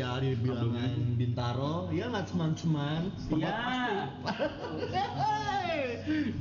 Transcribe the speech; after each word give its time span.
ya 0.00 0.20
di 0.20 0.36
bilangan 0.36 1.16
Bintaro. 1.16 1.88
Ya 1.92 2.08
nggak 2.12 2.28
cuman-cuman. 2.32 3.10
Iya. 3.32 3.52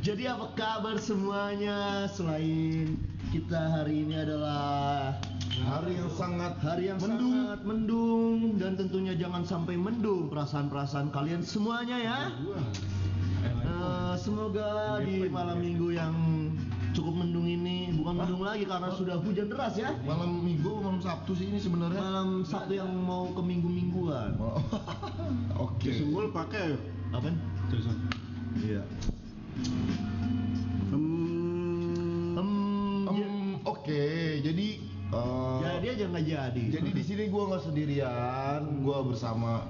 Jadi 0.05 0.23
apa 0.29 0.53
kabar 0.53 1.01
semuanya 1.01 2.05
selain 2.11 2.99
kita 3.33 3.81
hari 3.81 4.05
ini 4.05 4.15
adalah 4.21 5.17
Hari 5.55 5.95
yang 5.95 6.11
sangat 6.11 6.59
hari 6.59 6.91
yang 6.91 6.99
mendung. 6.99 7.31
sangat 7.31 7.61
mendung 7.63 8.59
dan 8.59 8.75
tentunya 8.75 9.15
jangan 9.15 9.47
sampai 9.47 9.79
mendung 9.79 10.27
perasaan-perasaan 10.27 11.15
kalian 11.15 11.47
semuanya 11.47 11.95
ya. 11.95 12.19
Eh, 13.45 14.13
semoga 14.19 14.99
di 14.99 15.31
malam 15.31 15.63
minggu 15.63 15.95
yang 15.95 16.11
cukup 16.95 17.11
mendung 17.13 17.43
ini 17.43 17.91
bukan 17.91 18.13
mendung 18.15 18.39
lagi 18.41 18.63
karena 18.63 18.87
sudah 18.89 19.19
hujan 19.19 19.51
deras 19.51 19.75
ya. 19.75 19.91
Malam 20.01 20.39
Minggu, 20.39 20.79
malam 20.79 20.97
Sabtu 20.97 21.35
sih 21.35 21.51
ini 21.51 21.59
sebenarnya. 21.59 21.99
Malam 21.99 22.41
Sabtu 22.41 22.71
yang 22.73 22.87
mau 22.89 23.27
ke 23.29 23.41
minggu-mingguan. 23.43 24.39
Oh, 24.39 24.55
Oke. 25.67 25.91
Simbol 25.91 26.31
pakai 26.31 26.79
Apa? 27.11 27.27
tulisan. 27.67 27.99
Iya. 28.57 28.81
Hmm, 30.87 32.35
Hmm, 33.05 33.51
Oke, 33.63 34.03
jadi 34.39 34.67
eh, 35.07 35.57
jadi 35.61 35.87
aja 35.89 36.05
nggak 36.07 36.25
jadi. 36.25 36.63
jadi 36.71 36.89
di 36.91 37.03
sini 37.03 37.23
gua 37.27 37.43
nggak 37.49 37.63
sendirian, 37.63 38.61
gua 38.81 38.99
bersama 39.01 39.63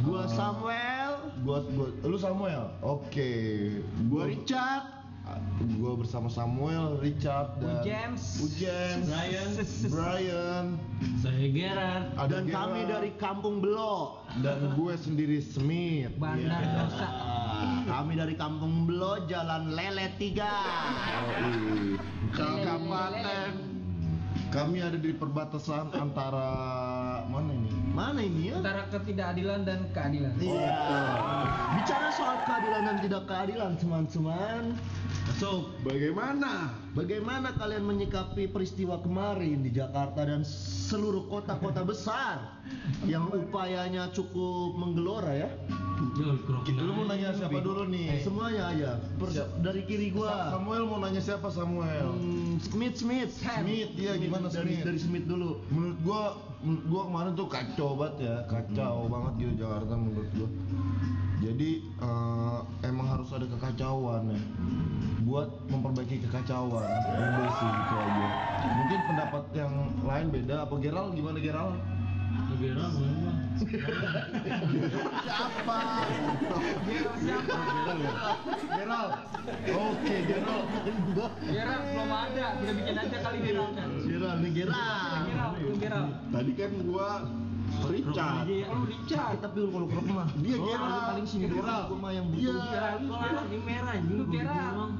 gua 0.00 0.22
eh, 0.22 0.30
Samuel, 0.30 1.12
gua, 1.42 1.58
gua 1.66 1.86
lu 2.04 2.14
Samuel. 2.16 2.70
Oke. 2.80 3.30
gua 4.06 4.26
Richard. 4.26 4.93
Gua 5.54 5.94
bersama 5.94 6.26
Samuel, 6.26 6.98
Richard 6.98 7.62
dan 7.62 7.78
James. 7.80 8.42
James, 8.58 9.06
Brian. 9.06 9.48
Brian, 9.86 10.66
Saya 11.22 11.46
Gerard. 11.48 12.04
ada 12.18 12.42
dan 12.42 12.44
kami 12.50 12.82
Gerard, 12.82 12.90
dari 12.90 13.10
Kampung 13.16 13.62
Belo. 13.62 14.18
dan 14.42 14.74
gue 14.74 14.94
sendiri 14.98 15.38
Smith. 15.38 16.10
Bandar 16.18 16.58
Iya. 16.58 16.74
Dosa. 16.84 17.08
Kami 17.86 18.12
dari 18.18 18.34
Kampung 18.34 18.84
Belo, 18.84 19.22
Jalan 19.24 19.72
Lele 19.72 20.10
3. 20.18 20.50
Yoi. 21.22 22.02
Kabupaten. 22.34 23.52
Kami 24.50 24.78
ada 24.78 24.94
di 24.94 25.10
perbatasan 25.10 25.90
antara 25.94 26.46
mana 27.26 27.50
ini? 27.50 27.70
Mana 27.90 28.20
ini 28.22 28.50
ya? 28.50 28.58
Antara 28.62 28.86
ketidakadilan 28.86 29.66
dan 29.66 29.86
keadilan. 29.90 30.30
Iya. 30.38 30.78
Bicara 31.74 32.08
soal 32.10 32.38
keadilan 32.42 32.82
dan 32.86 32.96
tidak 33.02 33.22
keadilan, 33.26 33.70
teman-teman. 33.78 34.78
So, 35.40 35.72
bagaimana? 35.82 36.70
Bagaimana 36.94 37.56
kalian 37.58 37.82
menyikapi 37.88 38.52
peristiwa 38.54 39.02
kemarin 39.02 39.64
di 39.66 39.74
Jakarta 39.74 40.22
dan 40.22 40.46
seluruh 40.46 41.26
kota-kota 41.26 41.82
besar 41.82 42.62
yang 43.08 43.32
upayanya 43.32 44.12
cukup 44.14 44.78
menggelora 44.78 45.32
ya? 45.32 45.48
Lu 46.70 46.92
mau 46.94 47.08
nanya 47.08 47.34
siapa 47.34 47.58
dulu 47.58 47.88
nih? 47.90 48.22
Semuanya 48.22 48.62
aja. 48.70 48.90
Dari 49.64 49.82
kiri 49.88 50.14
gua. 50.14 50.54
Samuel 50.54 50.84
mau 50.86 51.02
nanya 51.02 51.18
siapa 51.18 51.48
Samuel? 51.50 52.14
Hmm, 52.14 52.62
Smith 52.62 53.00
Smith. 53.00 53.32
Smith, 53.34 53.90
iya 53.98 54.14
gimana 54.20 54.46
dari, 54.52 54.76
Smith? 54.78 54.84
Dari 54.86 54.98
Smith 55.02 55.26
dulu. 55.26 55.64
Menurut 55.72 55.98
gua, 56.06 56.22
menurut 56.62 56.84
gua 56.86 57.02
kemarin 57.10 57.32
tuh 57.34 57.48
kacau 57.50 57.90
banget 57.98 58.16
ya, 58.28 58.36
kacau 58.46 59.10
banget 59.10 59.32
gitu 59.42 59.52
Jakarta 59.66 59.92
menurut 59.98 60.28
gua. 60.36 60.48
Jadi 61.44 61.70
eh, 61.84 62.58
emang 62.88 63.06
harus 63.12 63.28
ada 63.36 63.44
kekacauan 63.44 64.32
ya, 64.32 64.40
buat 65.28 65.48
memperbaiki 65.68 66.24
kekacauan. 66.24 66.88
Udah 66.88 67.50
sih 67.60 67.68
gitu 67.68 67.94
aja. 68.00 68.28
Mungkin 68.64 69.00
pendapat 69.12 69.44
yang 69.52 69.74
lain 70.00 70.26
beda. 70.32 70.64
Apa 70.64 70.74
Geral 70.80 71.12
gimana 71.12 71.36
Geral? 71.36 71.76
Siapa? 75.24 75.78
Geral 76.88 77.98
ya? 78.00 78.12
Geral. 78.74 79.06
Oke 79.68 80.16
Geral. 80.26 80.60
Gerard 81.44 81.84
belum 81.94 82.10
ada, 82.10 82.46
kita 82.58 82.72
bikin 82.74 82.94
aja 82.98 83.18
kali 83.22 83.38
Gerard. 83.44 83.74
Gerald 84.02 84.38
nih 84.42 84.50
Gerald. 84.50 84.80
Gerard, 85.28 85.54
lu 85.60 85.74
Gerard. 85.78 86.10
Tadi 86.32 86.52
kan 86.56 86.72
gua 86.88 87.08
Richard. 87.82 88.44
Iya, 88.46 88.66
lu 88.70 88.82
Richard. 88.86 89.36
Tapi 89.42 89.58
kalau 89.66 89.86
kerap 89.90 90.04
mah 90.06 90.28
Dia 90.38 90.54
Oh, 90.54 90.66
Gerald. 90.66 90.92
lu 90.94 91.00
paling 91.04 91.26
sini 91.26 91.44
doang. 91.46 91.56
Gerald. 91.60 91.86
Gua 91.90 91.98
mah 91.98 92.12
yang 92.12 92.26
butuh. 92.30 92.42
Iya. 92.42 92.84
Lu 93.02 93.12
ini 93.14 93.58
merah, 93.60 93.94
lu 94.00 94.24
Gerard. 94.30 94.92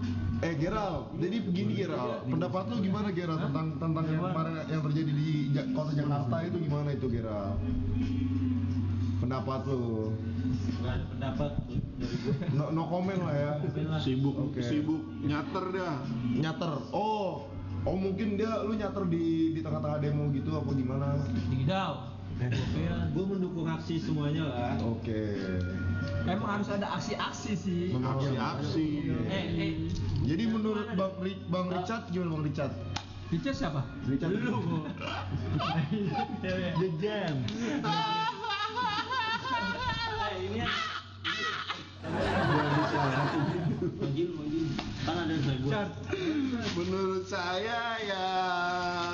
Eh 0.43 0.55
Geral, 0.61 1.09
jadi 1.17 1.37
begini 1.41 1.73
Geral, 1.73 2.21
pendapat 2.29 2.69
lu 2.69 2.77
gimana 2.83 3.09
Geral 3.09 3.39
tentang 3.41 3.81
tentang 3.81 4.05
yang 4.05 4.21
kemarin 4.21 4.55
yang 4.69 4.83
terjadi 4.85 5.12
di 5.15 5.29
kota 5.73 5.93
Jakarta 5.95 6.37
itu 6.45 6.57
gimana 6.61 6.89
itu 6.93 7.07
Geral? 7.09 7.57
Pendapat 9.25 9.61
lu? 9.65 10.12
Pendapat 10.85 11.51
dari 11.97 12.17
gue. 12.21 12.35
No, 12.59 12.69
no 12.69 12.83
comment 12.93 13.21
lah 13.25 13.33
ya. 13.33 13.53
Sibuk, 13.97 14.37
Oke. 14.37 14.61
sibuk 14.61 15.01
nyater 15.25 15.65
dah. 15.73 16.05
Nyater. 16.29 16.73
Oh, 16.93 17.49
oh 17.83 17.97
mungkin 17.97 18.37
dia 18.37 18.53
lu 18.61 18.77
nyater 18.77 19.09
di 19.09 19.56
di 19.56 19.61
tengah-tengah 19.65 19.99
demo 20.03 20.29
gitu 20.29 20.51
apa 20.53 20.71
gimana? 20.77 21.06
Tidak. 21.49 22.14
Gue 23.15 23.25
mendukung 23.31 23.67
aksi 23.71 24.03
semuanya 24.03 24.45
lah. 24.50 24.75
Oke. 24.83 25.39
Emang 26.27 26.59
harus 26.59 26.69
ada 26.69 26.99
aksi-aksi 26.99 27.53
sih. 27.55 27.84
Aksi-aksi. 27.95 28.89
Eh, 29.31 29.45
eh, 29.55 29.72
Jadi 30.27 30.44
menurut 30.50 30.89
Bang 30.99 31.15
Bang 31.49 31.67
Richard 31.71 32.11
gimana 32.11 32.34
Bang 32.34 32.44
Richard? 32.44 32.73
Richard 33.31 33.56
siapa? 33.56 33.87
Richard 34.11 34.34
Lu. 34.34 34.84
The 36.81 36.89
Jam. 36.99 37.34
Eh, 40.25 40.34
ini 40.43 40.59
ya. 40.61 40.69
Kan 45.05 45.17
ada 45.28 45.37
saya. 45.45 45.83
Menurut 46.72 47.25
saya 47.28 48.00
ya 48.00 48.28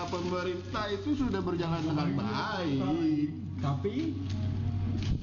pemerintah 0.07 0.87
itu 0.95 1.19
sudah 1.19 1.43
berjalan 1.43 1.83
dengan 1.83 2.09
baik. 2.15 3.35
Tapi? 3.59 4.15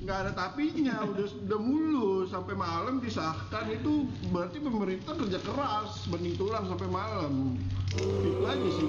Nggak 0.03 0.17
ada 0.23 0.31
tapinya 0.35 1.03
udah 1.03 1.27
udah 1.47 1.59
mulus. 1.59 2.27
Sampai 2.31 2.59
malam 2.59 2.99
disahkan. 2.99 3.71
Itu 3.71 4.11
berarti 4.31 4.59
pemerintah 4.59 5.15
kerja 5.15 5.39
keras. 5.39 6.07
Bening 6.11 6.35
tulang 6.35 6.67
sampai 6.67 6.87
malam. 6.91 7.55
Itu 7.95 8.43
aja 8.43 8.69
sih. 8.75 8.87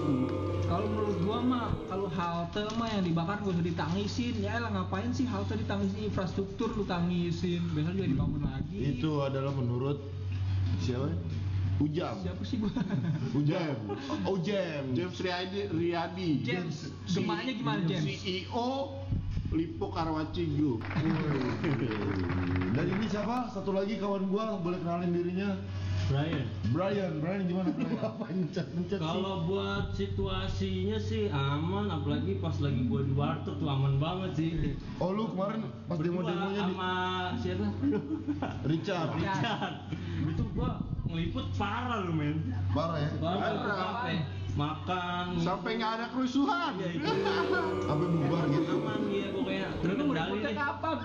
Kalau 0.69 0.85
menurut 0.85 1.17
gua 1.25 1.39
mah 1.41 1.67
kalau 1.89 2.13
halte 2.13 2.61
mah 2.77 2.93
yang 2.93 3.07
dibakar 3.07 3.41
gak 3.41 3.55
usah 3.55 3.65
ditangisin. 3.65 4.35
Ya 4.43 4.59
lah 4.59 4.75
ngapain 4.75 5.15
sih 5.15 5.25
halte 5.25 5.55
ditangisin? 5.55 6.11
Infrastruktur 6.11 6.75
lu 6.75 6.83
tangisin. 6.83 7.63
Besok 7.73 7.95
juga 7.95 8.09
dibangun 8.11 8.43
lagi. 8.43 8.99
Itu 8.99 9.23
adalah 9.23 9.55
menurut 9.55 10.18
siapa? 10.83 11.09
Ujam. 11.79 12.15
siapa 12.19 12.43
sih 12.43 12.59
gua 12.59 12.75
Ujam. 13.39 13.79
Oh, 14.27 14.35
Ujam. 14.35 14.83
James 14.99 15.19
Riyadi, 15.23 15.61
Riyadi 15.71 16.31
James 16.43 16.91
gemanya 17.07 17.53
gimana 17.55 17.81
James 17.87 18.19
CEO 18.19 18.99
Lipo 19.55 19.87
Karawaci 19.95 20.45
Group 20.59 20.83
Dan 22.75 22.85
ini 22.85 23.07
siapa? 23.07 23.47
Satu 23.55 23.71
lagi 23.71 23.97
kawan 23.97 24.27
gua 24.27 24.59
boleh 24.59 24.79
kenalin 24.83 25.15
dirinya. 25.15 25.55
Brian. 26.09 26.47
Brian, 26.73 27.13
Brian 27.21 27.43
gimana? 27.45 27.69
Pencet, 28.25 28.67
pencet 28.73 28.97
sih. 28.97 29.05
Kalau 29.05 29.45
buat 29.45 29.93
situasinya 29.93 30.97
sih 30.97 31.29
aman, 31.29 31.93
apalagi 31.93 32.41
pas 32.41 32.57
lagi 32.65 32.89
gua 32.89 33.05
di 33.05 33.13
warteg 33.13 33.55
tuh 33.61 33.69
aman 33.69 34.01
banget 34.01 34.31
sih. 34.41 34.51
Oh 35.05 35.13
lu 35.13 35.29
kemarin 35.31 35.69
pas 35.85 36.01
demo-demonya 36.01 36.63
di 36.65 36.75
sama 36.75 36.93
siapa? 37.45 37.67
Richard. 38.73 39.09
Richard. 39.21 39.75
Itu 40.33 40.45
gua 40.57 40.81
ngeliput 41.05 41.47
parah 41.61 42.01
lu 42.09 42.13
men. 42.17 42.57
Parah 42.73 42.99
ya? 43.05 43.11
Parah. 43.21 43.39
Parah. 43.39 43.77
Sampai 43.77 44.15
makan. 44.59 45.25
sampai 45.39 45.71
nggak 45.79 45.93
ada 46.03 46.07
kerusuhan 46.11 46.73
Iya 46.83 46.89
itu. 46.99 47.07
Sampai 47.85 48.07
bubar 48.11 48.45
gitu. 48.49 48.75
Aman 48.81 49.01
ya 49.13 49.29
pokoknya. 49.31 49.69
ngeliputnya 49.85 50.51
nih. 50.51 50.57
kapan 50.57 50.99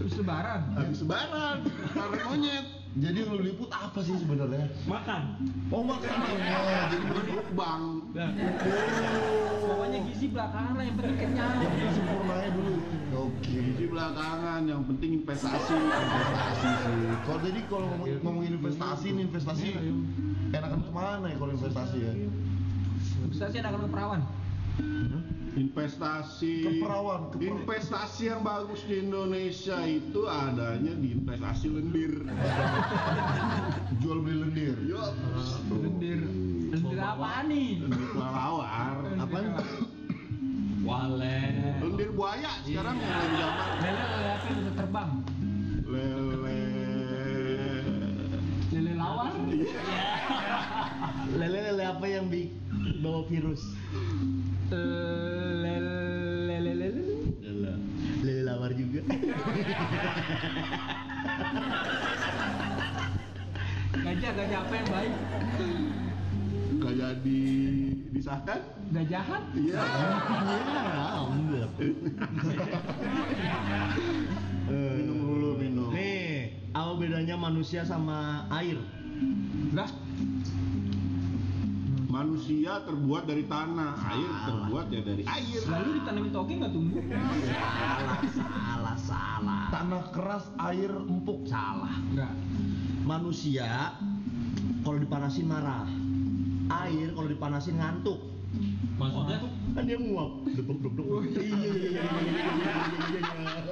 terus 0.00 0.16
lebaran 0.16 0.60
habis 0.72 1.04
lebaran 1.04 1.56
karena 1.92 2.16
monyet 2.24 2.66
Jadi 2.92 3.18
lu 3.24 3.40
liput 3.40 3.72
apa 3.72 4.04
sih 4.04 4.12
sebenarnya? 4.20 4.68
Makan. 4.84 5.22
Oh 5.72 5.80
makanannya. 5.80 6.60
Jadi 6.92 7.32
bang 7.56 7.82
pokoknya 9.62 9.98
gizi 10.08 10.26
belakangan 10.28 10.72
lah 10.76 10.84
yang 10.84 10.96
penting 11.00 11.16
kenyang 11.16 11.54
yang 11.56 11.72
penting 11.72 11.92
sempurnanya 11.96 12.50
dulu. 12.52 12.74
Oke. 13.12 13.60
di 13.76 13.86
belakangan 13.88 14.60
yang 14.68 14.82
penting 14.88 15.10
investasi 15.24 15.72
Investasi 15.72 16.68
sih. 16.80 16.96
Kalau 17.24 17.40
jadi 17.40 17.60
kalau 17.68 17.86
ngomong, 17.92 18.08
ngomongin 18.24 18.52
investasi, 18.60 19.06
ini 19.12 19.20
investasi 19.28 19.66
enakan 20.52 20.80
ke 20.84 20.92
mana 20.92 21.26
ya 21.32 21.36
kalau 21.40 21.52
investasi 21.56 21.98
ya? 22.04 22.12
investasi 23.22 23.56
anak-anak 23.64 23.88
perawan 23.88 24.20
investasi 25.52 26.54
Keperawan, 26.80 27.28
keper- 27.30 27.52
investasi 27.60 28.22
yang 28.26 28.40
bagus 28.40 28.80
di 28.84 29.00
Indonesia 29.00 29.76
itu 29.82 30.24
adanya 30.24 30.92
di 30.94 31.12
investasi 31.12 31.66
lendir 31.68 32.24
Jual 34.00 34.18
beli 34.20 34.36
lendir. 34.40 34.76
Yup. 34.82 35.12
lendir 35.70 36.20
lendir 36.72 36.98
apa 36.98 37.44
nih 37.44 37.80
lendir 37.80 38.06
kelelawar 38.10 38.96
Apaan? 39.18 39.44
Walet. 40.88 41.78
lendir 41.78 42.10
buaya 42.10 42.50
sekarang 42.64 42.96
yang 42.96 43.12
lagi 43.12 43.34
zaman. 43.38 43.68
Lele 43.78 44.02
lele 44.02 44.26
apa 44.26 44.42
yang 44.42 44.56
bisa 44.58 44.72
terbang? 44.74 45.10
Lele. 45.86 46.60
Lele 48.72 48.92
lawar? 48.96 49.30
Lele-lele 51.32 51.84
apa 51.86 52.06
yang 52.08 52.26
bawa 52.98 53.20
virus? 53.30 53.62
Lele 54.72 55.76
lele 56.50 56.72
lele. 56.74 57.02
Lele. 57.38 57.72
Lele 58.24 58.42
lawar 58.42 58.74
juga. 58.74 59.00
Gajah 63.92 64.30
gajah 64.34 64.58
apa 64.62 64.74
yang 64.74 64.88
baik? 64.90 65.14
Gak 66.82 66.94
jadi 66.98 67.42
disahkan? 68.10 68.60
Gak 68.92 69.06
jahat? 69.10 69.42
Iya. 69.54 69.78
Ya, 69.82 71.18
enggak. 71.30 71.70
Minum 74.72 75.18
dulu 75.22 75.50
minum. 75.58 75.90
Nih, 75.94 76.58
apa 76.74 76.92
bedanya 76.98 77.36
manusia 77.38 77.82
sama 77.86 78.46
air? 78.50 78.78
Lah, 79.72 79.88
Manusia 82.12 82.76
terbuat 82.84 83.24
dari 83.24 83.48
tanah, 83.48 83.96
air 83.96 84.30
terbuat 84.44 84.86
ya 84.92 85.00
dari 85.00 85.24
air. 85.24 85.60
lalu 85.64 85.88
ditanamin 85.96 86.28
toge 86.28 86.60
nggak 86.60 86.72
tumbuh? 86.76 87.00
Salah, 87.00 88.20
salah, 88.36 88.81
salah. 89.42 89.66
Tanah 89.74 90.04
keras, 90.14 90.44
air 90.70 90.90
empuk. 90.94 91.42
Salah. 91.50 91.94
Enggak. 92.14 92.32
Manusia 93.02 93.98
kalau 94.86 94.98
dipanasin 95.02 95.46
marah. 95.50 95.90
Air 96.86 97.10
kalau 97.18 97.28
dipanasin 97.28 97.76
ngantuk. 97.82 98.22
Maksudnya? 98.94 99.38
Kan 99.74 99.82
dia 99.88 99.98
nguap. 99.98 100.30
Iya 100.46 100.62
iya 100.62 101.70
iya 101.74 102.02
iya 102.02 102.02
iya 102.06 102.72
iya 103.02 103.18
iya. 103.18 103.62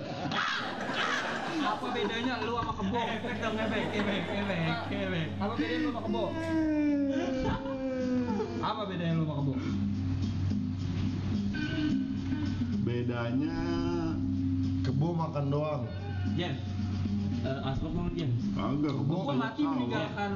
Apa 1.60 1.86
bedanya 1.92 2.40
lu 2.42 2.56
sama 2.56 2.72
kebo? 2.74 2.98
Efek 3.04 3.36
dong, 3.38 3.56
efek, 3.60 3.84
efek, 3.94 4.22
efek, 4.26 4.60
efek. 4.90 5.26
Apa 5.38 5.52
bedanya 5.54 5.78
lu 5.78 5.90
sama 5.92 6.00
kebo? 6.02 6.24
Apa 8.60 8.82
bedanya 8.88 9.14
lu 9.14 9.24
sama 9.28 9.34
kebo? 9.38 9.52
Bedanya 12.80 13.60
Kebo 15.00 15.16
makan 15.16 15.48
doang. 15.48 15.88
Jen, 16.36 16.60
eh, 17.40 17.58
asbak 17.72 17.88
banget 17.88 18.12
Jen. 18.20 18.36
kagak 18.52 19.00
Gua 19.08 19.32
mati 19.32 19.64
meninggalkan 19.64 20.32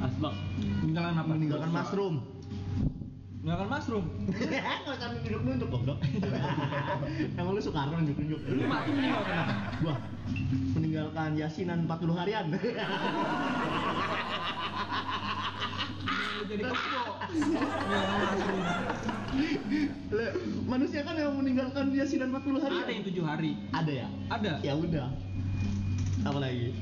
Asbak. 0.00 0.32
meninggalkan 0.56 1.14
apa? 1.20 1.32
Meninggalkan 1.36 1.68
mushroom. 1.68 2.24
Meninggalkan 3.44 3.68
mushroom. 3.76 4.08
Kalau 4.88 4.96
kami 4.96 5.20
nunjuk 5.20 5.42
nunjuk 5.44 5.68
kok 5.68 5.82
dok. 5.84 5.98
Emang 7.36 7.52
lu 7.52 7.60
Soekarno 7.60 8.00
nunjuk 8.00 8.16
nunjuk. 8.16 8.40
Lu 8.56 8.64
mati 8.64 8.88
meninggalkan 8.96 9.36
apa? 9.36 9.52
Gua 9.84 9.94
meninggalkan 10.72 11.30
yasinan 11.36 11.84
40 11.84 12.16
harian. 12.16 12.46
Jadi 16.46 16.62
kebo. 16.62 17.02
Manusia 20.66 21.00
kan 21.02 21.14
yang 21.18 21.34
meninggalkan 21.34 21.90
yasinan 21.92 22.30
40 22.30 22.62
harian. 22.62 22.82
Ada 22.86 22.92
yang 22.92 23.04
tujuh 23.10 23.24
hari. 23.26 23.52
Ada 23.74 23.92
ya? 23.92 24.08
Ada. 24.30 24.52
Ya 24.62 24.72
udah. 24.78 25.08
Apa 26.26 26.38
lagi? 26.42 26.74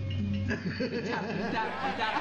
Richard, 0.44 1.24
Richard, 1.24 1.70
Richard, 1.72 2.16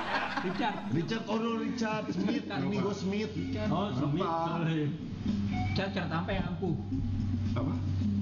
Richard. 0.47 0.75
Richard 0.95 1.23
Ono 1.27 1.51
Richard 1.59 2.05
Smith, 2.15 2.47
ini 2.47 2.75
gue 2.79 2.95
Smith. 2.95 3.31
Oh, 3.67 3.91
Smith, 3.91 4.23
Apa? 4.23 4.63
sorry. 4.63 4.88
Cacat 5.75 6.07
apa 6.07 6.29
yang 6.31 6.45
ampuh? 6.55 6.75
apa? 7.53 7.73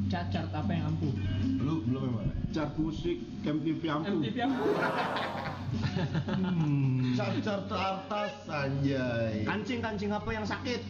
Cacat 0.10 0.48
apa 0.50 0.72
yang 0.74 0.86
ampuh? 0.90 1.14
Lu 1.62 1.86
belum 1.86 2.02
emang? 2.14 2.41
Chart 2.52 2.76
musik 2.76 3.16
MTV 3.48 3.82
ampuh. 3.88 4.20
MTV 4.20 4.38
ampuh. 4.44 4.76
Hmm. 6.36 7.16
Cacar 7.16 7.64
teratas 7.72 8.36
anjay. 8.52 9.48
Kancing 9.48 9.80
kancing 9.80 10.12
apa 10.12 10.30
yang 10.36 10.44
sakit? 10.44 10.84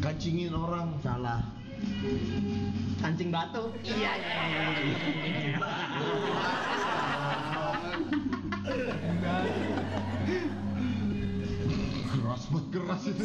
Kacingin 0.00 0.56
orang. 0.56 0.96
Salah. 1.04 1.44
Kancing 3.04 3.28
batu. 3.28 3.68
Iya 3.84 4.16
iya 4.16 4.40
iya. 4.48 5.60
Keras 12.08 12.42
banget 12.48 12.66
keras 12.72 13.02
itu. 13.12 13.24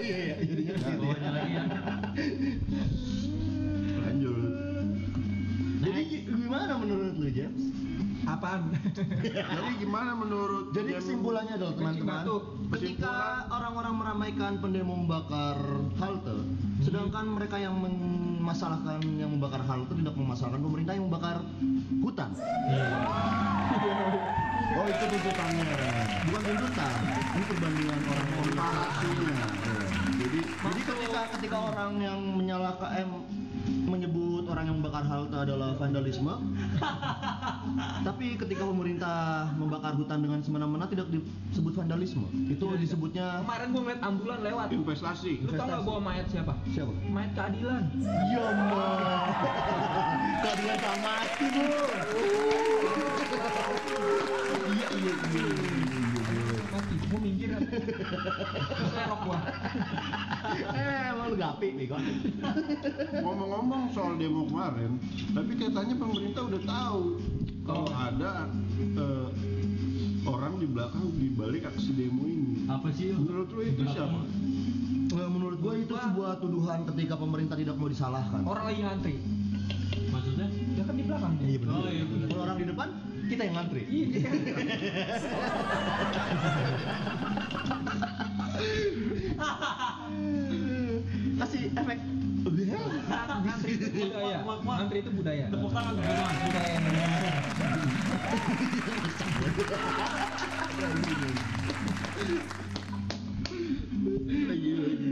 Iya 0.00 0.16
iya. 0.16 0.34
Jadinya 0.48 0.74
Jadi 5.80 6.28
gimana 6.28 6.72
menurut 6.76 7.12
lu 7.16 7.28
James? 7.32 7.72
Apaan? 8.28 8.76
Jadi 9.56 9.70
gimana 9.80 10.12
menurut 10.12 10.76
Jadi 10.76 10.92
kesimpulannya 10.92 11.56
adalah 11.56 11.74
Kancing 11.80 12.04
teman-teman, 12.04 12.24
ketika 12.76 13.48
orang-orang 13.48 13.94
meramaikan 13.96 14.52
pendemo 14.60 14.92
membakar 14.92 15.56
halte, 15.96 16.36
sedangkan 16.84 17.24
mereka 17.32 17.56
yang 17.56 17.80
memasalahkan 17.80 19.00
yang 19.16 19.32
membakar 19.32 19.64
halte 19.64 19.96
tidak 19.96 20.14
memasalahkan 20.20 20.60
pemerintah 20.60 20.92
yang 20.92 21.08
membakar 21.08 21.40
hutan. 22.04 22.30
Oh 24.70 24.84
itu 24.86 25.04
tuntutannya. 25.10 25.64
Bukan 26.28 26.42
tuntutan, 26.44 26.94
ini 27.34 27.44
perbandingan 27.48 28.00
orang-orang. 28.04 28.38
komparasinya. 28.52 29.48
Jadi, 30.20 30.40
jadi 30.44 30.80
ketika 30.84 31.20
ketika 31.40 31.56
orang 31.72 31.92
yang 31.98 32.20
menyalahkan 32.36 32.90
eh, 33.00 33.08
menyebut 33.90 34.46
orang 34.46 34.64
yang 34.70 34.76
membakar 34.78 35.02
halte 35.02 35.34
adalah 35.34 35.74
vandalisme, 35.74 36.30
tapi 38.06 38.38
ketika 38.38 38.62
pemerintah 38.62 39.50
membakar 39.58 39.92
hutan 39.98 40.22
dengan 40.22 40.38
semena-mena 40.40 40.86
tidak 40.86 41.10
disebut 41.10 41.74
vandalisme. 41.74 42.24
Itu 42.46 42.78
disebutnya 42.78 43.42
Kemarin 43.42 43.66
gua 43.74 43.80
ngeliat 43.84 44.00
ambulan 44.06 44.38
lewat. 44.46 44.66
Investasi. 44.70 45.42
Lu 45.42 45.50
tau 45.58 45.66
gak 45.66 45.82
bawa 45.82 46.00
mayat 46.00 46.26
siapa? 46.30 46.54
siapa? 46.70 46.92
Mayat 47.10 47.30
keadilan. 47.34 47.82
Ya 48.30 48.42
Allah. 48.46 48.94
Keadilan 50.44 50.78
sama 50.80 50.98
mati, 51.04 51.46
Bu. 51.52 51.62
Iya, 54.70 54.88
iya, 54.96 55.12
iya. 55.12 55.44
Mati. 56.70 56.94
Gua 57.10 57.20
minggir. 57.20 57.50
Serok 58.94 59.20
gua. 59.26 59.38
Eh, 60.40 61.12
emang 61.12 61.26
lu 61.32 61.36
gapi, 61.36 61.68
bego. 61.76 61.96
Ngomong-ngomong 63.20 63.92
soal 63.92 64.16
demo 64.16 64.48
kemarin, 64.48 64.96
tapi 65.36 65.52
katanya 65.58 65.94
pemerintah 66.00 66.42
udah 66.48 66.62
tahu 66.64 67.02
kalau 67.68 67.88
ada 67.92 68.48
eh, 68.80 69.28
orang 70.24 70.56
di 70.56 70.66
belakang 70.66 71.12
di 71.16 71.28
balik 71.32 71.64
aksi 71.68 71.92
demo 71.92 72.24
ini. 72.24 72.64
Apa 72.72 72.88
sih? 72.94 73.12
Menurut 73.12 73.52
lu 73.52 73.62
itu 73.64 73.84
siapa? 73.92 74.20
Nah, 75.10 75.26
menurut 75.26 75.58
gua 75.58 75.74
itu 75.74 75.98
sebuah 75.98 76.38
tuduhan 76.38 76.86
ketika 76.94 77.18
pemerintah 77.18 77.58
tidak 77.58 77.74
mau 77.76 77.90
disalahkan. 77.90 78.46
Orang 78.46 78.64
lagi 78.70 78.80
ngantri. 78.80 79.16
Maksudnya? 80.10 80.46
Dia 80.48 80.84
kan 80.86 80.94
di 80.96 81.04
belakang. 81.04 81.32
Iya 81.42 81.58
benar. 81.60 81.74
Oh, 81.76 81.90
iya 81.90 82.04
benar. 82.06 82.26
Kalau 82.30 82.42
orang 82.46 82.56
di 82.56 82.66
depan, 82.70 82.88
kita 83.28 83.42
yang 83.44 83.54
ngantri. 83.58 83.82
Iya. 83.90 84.30
Kasih 91.50 91.66
efek. 91.74 91.98
Ngantri 93.42 93.72
itu 93.74 93.90
budaya. 93.90 94.38
Ngantri 94.46 94.98
itu 95.02 95.10
budaya. 95.10 95.44
Tepuk 95.50 95.70
tangan. 95.74 95.94
Budaya. 95.98 96.78
Lagi 104.46 104.70
lagi. 104.78 105.10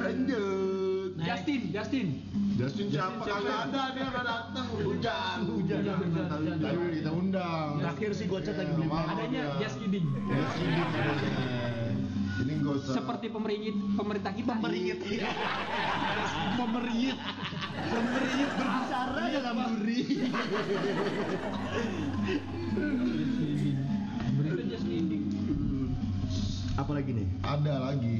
Lanjut. 0.00 1.10
Justin, 1.20 1.60
Justin. 1.68 2.06
Justin 2.56 2.86
siapa? 2.88 3.28
Kagak 3.28 3.68
ada 3.68 3.82
dia 3.92 4.04
nggak 4.08 4.24
datang. 4.24 4.66
Hujan, 4.72 5.38
hujan. 5.52 5.80
Tapi 5.84 6.96
kita 6.96 7.12
undang. 7.12 7.76
Terakhir 7.76 8.10
sih 8.16 8.24
gua 8.24 8.40
chat 8.40 8.56
lagi 8.56 8.72
beli 8.72 8.88
Adanya 8.88 9.52
ya. 9.52 9.60
just 9.60 9.76
Seperti 12.88 13.26
pemerintah 13.28 13.84
pemerintah 14.00 14.32
kita. 14.32 14.52
Pemerit. 14.56 14.98
Pemerit. 16.56 17.16
Pemerit 17.88 18.48
berbicara 18.56 19.22
dalam 19.28 19.56
duri. 19.76 20.00
Pemerintah 24.24 24.64
just 24.72 24.86
kidding. 24.88 25.24
Apa 26.78 26.90
lagi 26.94 27.10
nih? 27.10 27.26
Ada 27.42 27.74
lagi. 27.90 28.18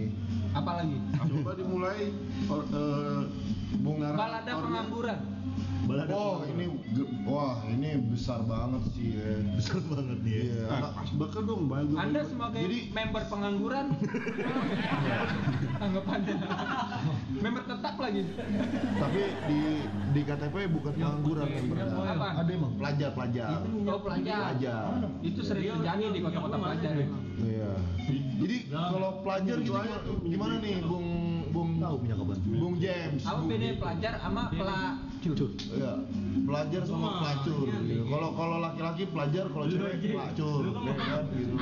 Apa 0.51 0.71
lagi? 0.83 0.99
Coba 1.31 1.53
dimulai 1.55 2.11
or, 2.51 2.67
eh, 2.67 3.23
Bung 3.77 3.99
Balada 4.01 4.49
Organ. 4.49 4.65
pengangguran. 4.65 5.19
Balada 5.89 6.13
Oh 6.13 6.45
ini 6.45 6.65
ge- 6.93 7.11
wah 7.25 7.65
ini 7.65 7.97
besar 8.09 8.45
banget 8.45 8.83
sih 8.93 9.17
ya. 9.17 9.41
besar 9.57 9.81
banget 9.85 10.19
nih. 10.21 10.33
ya. 10.33 10.43
Iya. 10.45 10.65
Nah, 10.69 10.91
bakal 11.17 11.41
dong 11.45 11.63
bagus. 11.67 11.97
Anda 11.97 12.21
sebagai 12.25 12.63
member 12.93 13.23
pengangguran 13.27 13.87
anggapannya 15.85 16.35
member 17.39 17.63
tetap 17.65 17.95
lagi. 17.97 18.23
Tapi 18.99 19.21
di 19.47 19.59
di 20.13 20.21
KTP 20.23 20.55
bukan 20.69 20.93
pengangguran 20.93 21.47
yang 21.49 21.67
beredar. 21.71 21.97
Apa? 21.97 22.29
Ada 22.43 22.51
emang. 22.51 22.73
Pelajar 22.77 23.11
pelajar. 23.13 23.49
Oh 23.65 24.01
pelajar. 24.01 24.39
Pelajar. 24.53 24.83
Itu 25.23 25.41
sering 25.41 25.65
terjadi 25.75 26.05
di 26.11 26.21
kota-kota 26.21 26.57
pelajar. 26.59 26.93
ya. 26.95 27.07
Iya. 27.39 27.71
Jadi 28.39 28.57
kalau 28.71 29.11
pelajar 29.23 29.57
gitu 29.59 30.13
gimana 30.23 30.55
nih, 30.59 30.77
Bung 30.83 31.07
Bung 31.49 31.71
Tahu 31.79 31.95
punya 32.05 32.15
kabar. 32.19 32.37
Bung 32.45 32.75
James? 32.79 33.23
Apa 33.25 33.39
Bung 33.41 33.49
beda 33.49 33.65
James. 33.65 33.79
pelajar 33.81 34.13
sama 34.21 34.43
pelacur? 34.53 35.35
Iya, 35.75 35.93
pelajar 36.47 36.83
sama 36.87 37.09
pelacur. 37.21 37.67
iya, 37.67 37.79
iya. 37.83 38.03
Kalau 38.07 38.29
kalau 38.39 38.57
laki-laki 38.63 39.03
pelajar, 39.11 39.45
kalau 39.51 39.67
cewek 39.67 39.95
pelacur. 40.01 40.63
Kan 40.69 40.85
ya 40.85 40.95
kan, 40.97 41.25
gitu. 41.35 41.53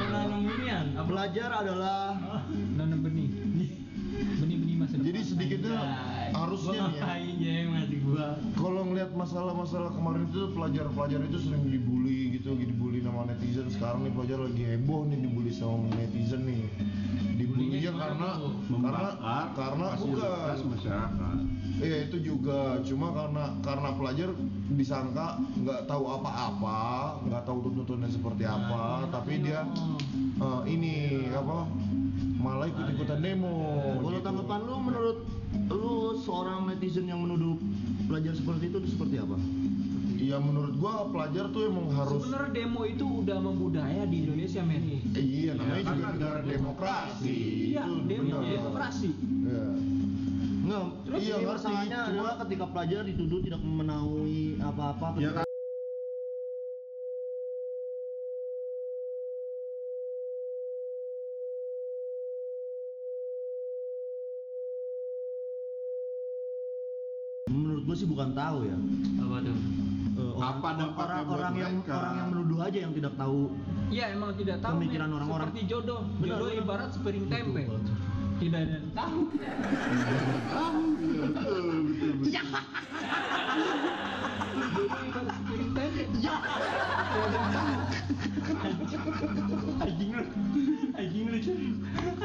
Pelajar 1.07 1.51
adalah 1.65 2.01
Nanam 2.79 3.01
benih. 3.01 3.29
Benih-benih 4.17 4.77
masa. 4.81 4.97
Jadi 4.97 5.21
sedikitnya 5.21 5.77
harusnya 6.33 6.89
nih 6.89 7.77
ya. 7.77 7.97
gua 8.01 8.27
Kalau 8.57 8.81
ngelihat 8.89 9.13
masalah-masalah 9.13 9.93
kemarin 9.93 10.25
itu 10.29 10.53
pelajar-pelajar 10.57 11.21
itu 11.27 11.39
sering 11.41 11.65
dibully 11.69 12.41
gitu, 12.41 12.57
dibully 12.57 13.05
sama 13.05 13.29
netizen. 13.29 13.69
Sekarang 13.69 14.09
nih 14.09 14.13
pelajar 14.17 14.39
lagi 14.41 14.63
heboh 14.65 15.05
nih 15.09 15.19
dibully 15.21 15.53
sama 15.53 15.89
netizen 15.97 16.49
nih. 16.49 16.65
Dibully 17.57 17.81
Bulinya 17.81 17.93
karena 17.97 18.31
karena 18.31 18.31
membakar 18.69 19.45
karena 19.57 19.87
bukan 19.97 20.57
masyarakat 20.77 21.37
Iya 21.77 22.09
itu 22.09 22.17
juga, 22.25 22.81
cuma 22.81 23.13
karena 23.13 23.53
karena 23.61 23.93
pelajar 24.01 24.33
disangka 24.73 25.37
nggak 25.61 25.85
tahu 25.85 26.09
apa-apa, 26.09 27.21
nggak 27.29 27.45
tahu 27.45 27.69
tuntutannya 27.69 28.09
seperti 28.09 28.49
apa, 28.49 29.05
tapi 29.13 29.45
dia 29.45 29.61
eh, 30.41 30.61
ini 30.73 31.29
apa 31.37 31.69
malah 32.41 32.65
ikut-ikutan 32.73 33.21
demo. 33.21 33.57
kalau 34.01 34.09
gitu. 34.09 34.25
tanggapan 34.25 34.61
lu 34.65 34.75
menurut 34.89 35.19
lu 35.69 36.17
seorang 36.25 36.65
netizen 36.65 37.13
yang 37.13 37.21
menuduh 37.21 37.61
pelajar 38.09 38.33
seperti 38.33 38.73
itu 38.73 38.77
itu 38.81 38.89
seperti 38.97 39.17
apa? 39.21 39.37
Iya 40.27 40.43
menurut 40.43 40.75
gua 40.75 41.07
pelajar 41.07 41.55
tuh 41.55 41.71
emang 41.71 41.87
harus 41.89 42.19
Sebenarnya 42.19 42.51
demo 42.51 42.83
itu 42.85 43.07
udah 43.23 43.39
membudaya 43.39 44.03
di 44.05 44.17
Indonesia 44.27 44.59
men. 44.61 44.83
iya 45.15 45.55
namanya 45.55 45.83
kan 45.85 45.95
juga 45.95 46.09
negara 46.11 46.15
negara 46.19 46.39
demokrasi. 46.43 47.37
Iya, 47.71 47.83
demo 48.11 48.37
demokrasi. 48.43 49.09
Iya. 49.47 49.67
Enggak, 50.67 50.87
Terus 51.07 51.21
iya, 51.23 51.37
iya, 51.37 51.47
masalahnya 51.47 51.87
cuma- 51.95 52.11
adalah 52.11 52.35
ketika 52.43 52.65
pelajar 52.67 53.01
dituduh 53.07 53.39
tidak 53.39 53.61
memenuhi 53.63 54.43
apa-apa 54.59 55.07
ya 55.15 55.31
ketika- 55.31 55.45
menurut 67.47 67.75
gue 67.87 67.95
sih 67.95 68.07
bukan 68.07 68.35
tahu 68.35 68.59
ya 68.67 68.77
apa 69.23 69.37
tuh 69.41 69.59
Eh, 70.17 70.33
orang, 70.33 70.49
Apa 70.57 70.69
dampaknya 70.81 70.97
orang, 70.97 71.29
buat 71.29 71.37
orang 71.37 71.55
yang 71.55 71.75
mereka? 71.77 71.93
orang 71.93 72.15
yang 72.17 72.29
menuduh 72.33 72.59
aja 72.65 72.79
yang 72.81 72.93
tidak 72.97 73.13
tahu 73.21 73.41
Iya 73.87 74.05
emang 74.17 74.31
tidak 74.35 74.57
tahu. 74.59 74.73
Pemikiran 74.81 75.09
orang-orang. 75.13 75.47
Seperti 75.47 75.63
jodoh. 75.69 76.01
Benar, 76.19 76.27
jodoh 76.27 76.49
benar. 76.49 76.63
ibarat 76.65 76.89
sepiring 76.91 77.27
tempe. 77.31 77.63
Tidak 78.37 78.59
ada 78.59 78.75
yang 78.75 78.89
tahu. 78.91 79.19
tahu 79.31 79.39
ya, 79.39 79.53
Jodoh 84.57 84.99
ibarat 85.07 85.35
sepiring 85.37 85.71
tempe. 85.77 86.11
Anjing 90.97 91.29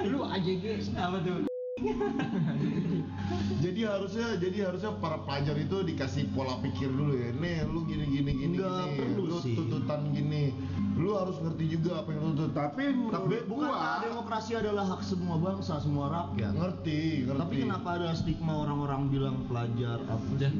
lu 0.07 0.19
anjing 0.31 0.57
lu 0.63 0.73
apa 0.97 1.17
tuh? 1.21 1.50
Jadi 3.63 3.81
harusnya 3.85 4.38
jadi 4.38 4.69
harusnya 4.69 4.91
para 4.97 5.21
pelajar 5.21 5.53
itu 5.55 5.81
dikasih 5.81 6.29
pola 6.33 6.57
pikir 6.59 6.89
dulu 6.89 7.13
ya. 7.13 7.29
Nih 7.33 7.65
lu 7.65 7.85
gini 7.85 8.05
gini 8.09 8.31
gini 8.33 8.55
Nggak 8.57 8.69
gini. 8.88 8.97
perlu 8.97 9.23
lu 9.25 9.38
sih. 9.39 9.53
tuntutan 9.53 10.01
gini. 10.11 10.53
Lu 10.93 11.15
harus 11.15 11.38
ngerti 11.38 11.65
juga 11.69 12.01
apa 12.01 12.09
yang 12.11 12.21
lu 12.21 12.33
tuntut. 12.35 12.51
tapi 12.51 12.83
menurut 12.91 13.45
bukan 13.47 13.69
gua 13.69 14.01
demokrasi 14.01 14.51
adalah 14.53 14.85
hak 14.88 15.01
semua 15.01 15.35
bangsa 15.38 15.79
semua 15.79 16.05
rakyat 16.11 16.51
Ngerti, 16.51 17.25
ngerti. 17.25 17.39
tapi 17.39 17.55
kenapa 17.63 17.89
ada 17.95 18.09
stigma 18.13 18.53
orang-orang 18.59 19.01
bilang 19.07 19.35
pelajar 19.47 19.97
apa 20.03 20.25
udah 20.29 20.51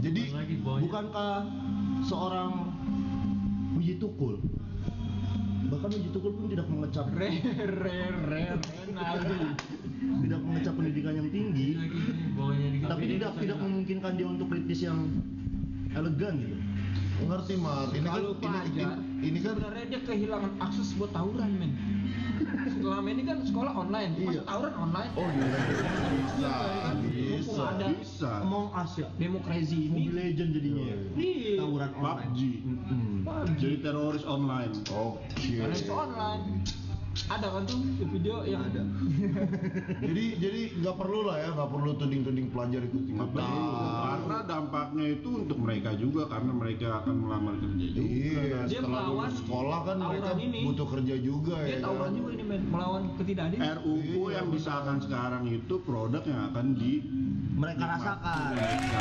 Jadi 0.00 0.22
lagi 0.32 0.54
bawahnya 0.62 0.84
bukankah 0.88 1.34
seorang 2.02 2.52
Uji 3.76 3.98
Tukul 3.98 4.40
bahkan 5.68 5.90
Uji 5.90 6.10
Tukul 6.10 6.32
pun 6.34 6.46
tidak 6.48 6.66
mengecap 6.66 7.06
Re 7.10 7.30
re 7.44 7.98
re 8.10 8.42
Renaldi. 8.86 9.38
tidak 10.00 10.40
mengecap 10.40 10.74
pendidikan 10.74 11.14
yang 11.14 11.28
tinggi 11.28 11.68
tapi 12.84 13.04
tidak 13.16 13.32
tidak 13.36 13.58
memungkinkan 13.60 14.12
dia 14.16 14.26
untuk 14.26 14.48
kritis 14.48 14.80
yang 14.82 14.98
elegan 15.92 16.34
gitu 16.40 16.56
ngerti 17.20 17.54
Mar. 17.60 17.92
Ini 17.92 18.00
kan 18.00 18.16
Kalau 18.16 18.32
ini, 18.32 18.40
pelajar, 18.40 18.90
ini, 18.96 19.28
ini 19.28 19.38
kan 19.44 19.52
sebenarnya 19.52 19.84
dia 19.92 20.00
kehilangan 20.08 20.52
akses 20.56 20.96
buat 20.96 21.12
tawuran 21.12 21.52
men. 21.52 21.72
Selama 22.80 23.08
ini 23.12 23.22
kan 23.28 23.44
sekolah 23.44 23.72
online, 23.76 24.16
Iya. 24.16 24.40
tawuran 24.48 24.74
online. 24.80 25.10
Oh 25.12 25.28
iya, 25.28 25.60
bisa, 26.16 26.52
Mumpung 26.96 27.36
bisa. 27.44 27.62
ada 27.68 27.86
bisa 27.92 28.30
Among 28.40 28.72
Us 28.72 28.92
ya 28.96 29.08
demokrasi 29.20 29.76
ini. 29.76 30.08
Mobile 30.08 30.16
Legend 30.16 30.50
jadinya 30.56 30.82
ya 30.82 30.96
Iya. 31.12 31.52
tawuran 31.60 31.90
online 31.92 32.16
PUBG 32.32 32.40
Mm-mm. 32.64 33.46
jadi 33.60 33.76
teroris 33.84 34.24
online 34.24 34.72
Oke. 34.88 35.52
Karena 35.60 35.76
itu 35.76 35.92
online. 35.92 36.44
Ada 37.10 37.46
kan 37.48 37.62
tuh 37.64 37.74
di 37.76 38.06
video 38.08 38.42
yang 38.44 38.62
ada 38.64 38.82
Jadi 40.06 40.24
jadi 40.36 40.60
nggak 40.76 40.96
perlu 40.96 41.20
lah 41.22 41.36
ya, 41.36 41.48
nggak 41.52 41.68
perlu 41.68 41.90
tuding-tuding 41.94 42.46
pelajar 42.48 42.80
ikut 42.80 43.02
ikutan. 43.04 43.50
karena 44.00 44.38
dampaknya 44.44 45.04
itu 45.12 45.28
untuk 45.36 45.58
mereka 45.58 45.90
juga 45.92 46.22
karena 46.26 46.52
mereka 46.52 46.86
akan 47.00 47.14
melamar 47.16 47.54
kerja 47.56 47.86
juga 47.88 48.00
Iya, 48.00 48.58
Dia 48.64 48.78
setelah 48.78 48.88
melawan 49.04 49.10
lulus 49.20 49.34
sekolah 49.36 49.80
kan 49.80 49.96
mereka 50.00 50.30
ini. 50.38 50.60
butuh 50.64 50.86
kerja 50.88 51.14
juga 51.18 51.56
dia 51.60 51.70
ya. 51.72 51.78
tawuran 51.80 52.00
kan? 52.00 52.12
juga 52.14 52.30
ini 52.30 52.44
men 52.44 52.62
melawan 52.64 53.02
ketidakadilan. 53.16 53.64
RUU 53.76 53.98
Iya, 54.00 54.32
yang 54.32 54.46
disahkan 54.50 54.96
sekarang 55.00 55.44
itu 55.46 55.74
produk 55.80 56.22
yang 56.22 56.40
akan 56.48 56.66
di 56.72 56.92
mereka 57.52 57.84
rasakan 57.88 58.34
mereka. 58.50 59.00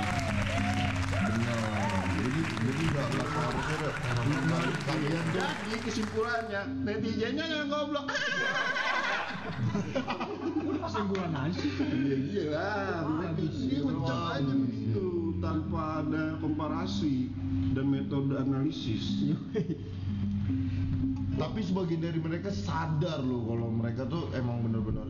Benar. 1.19 1.61
Jadi 2.09 2.41
jadi 2.59 2.83
nggak 2.85 3.05
nggak 3.07 3.27
seharusnya 3.29 3.77
kalian 4.81 5.25
Jadi 5.31 5.77
kesimpulannya 5.81 6.61
netizennya 6.83 7.45
yang 7.47 7.67
goblok. 7.67 7.98
Kesimpulan 10.79 11.33
aja. 11.35 11.59
Iya 11.61 12.15
iya 12.17 12.43
lah, 12.49 13.05
ngecap 13.37 14.19
aja 14.35 14.53
begitu 14.55 15.05
tanpa 15.39 16.03
ada 16.03 16.23
komparasi 16.39 17.29
dan 17.71 17.85
metode 17.87 18.33
analisis. 18.35 19.35
tapi 21.39 21.63
sebagian 21.63 22.03
dari 22.03 22.19
mereka 22.19 22.51
sadar 22.51 23.23
loh 23.23 23.47
kalau 23.47 23.71
mereka 23.71 24.03
tuh 24.03 24.27
emang 24.35 24.59
bener-bener 24.59 25.07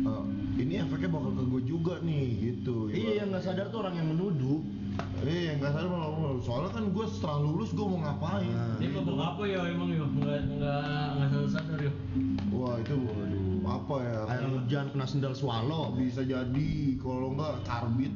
eh, 0.00 0.24
ini 0.56 0.80
efeknya 0.80 1.12
bakal 1.12 1.36
ke 1.36 1.44
gue 1.44 1.62
juga 1.68 1.94
nih 2.00 2.26
gitu. 2.40 2.88
Iya 2.88 3.20
yang 3.20 3.28
nggak 3.28 3.44
sadar 3.44 3.68
tuh 3.68 3.84
orang 3.84 4.00
yang 4.00 4.08
menuduh 4.08 4.64
iya 5.20 5.52
yang 5.52 5.56
nggak 5.60 5.72
sadar 5.76 5.92
malah 5.92 6.08
malah- 6.08 6.40
soalnya 6.40 6.72
kan 6.72 6.84
gue 6.88 7.04
setelah 7.12 7.38
lulus 7.44 7.76
gue 7.76 7.84
mau 7.84 8.00
ngapain? 8.00 8.48
Nah. 8.48 8.80
dia 8.80 8.88
apa 9.38 9.46
ya 9.46 9.70
emang 9.70 9.94
yo 9.94 10.02
nggak 10.18 10.38
nggak 10.58 10.82
nggak 11.14 11.28
sadar 11.30 11.46
sadar 11.46 11.78
yo 11.78 11.92
wah 12.50 12.74
itu 12.82 12.94
waduh 12.98 13.38
apa 13.68 13.94
ya? 14.02 14.18
Air 14.32 14.44
hujan 14.50 14.86
kena 14.90 15.06
sendal 15.06 15.34
swallow. 15.36 15.92
Bisa 15.94 16.24
jadi 16.24 16.70
kalau 16.98 17.36
enggak 17.36 17.62
karbit. 17.68 18.10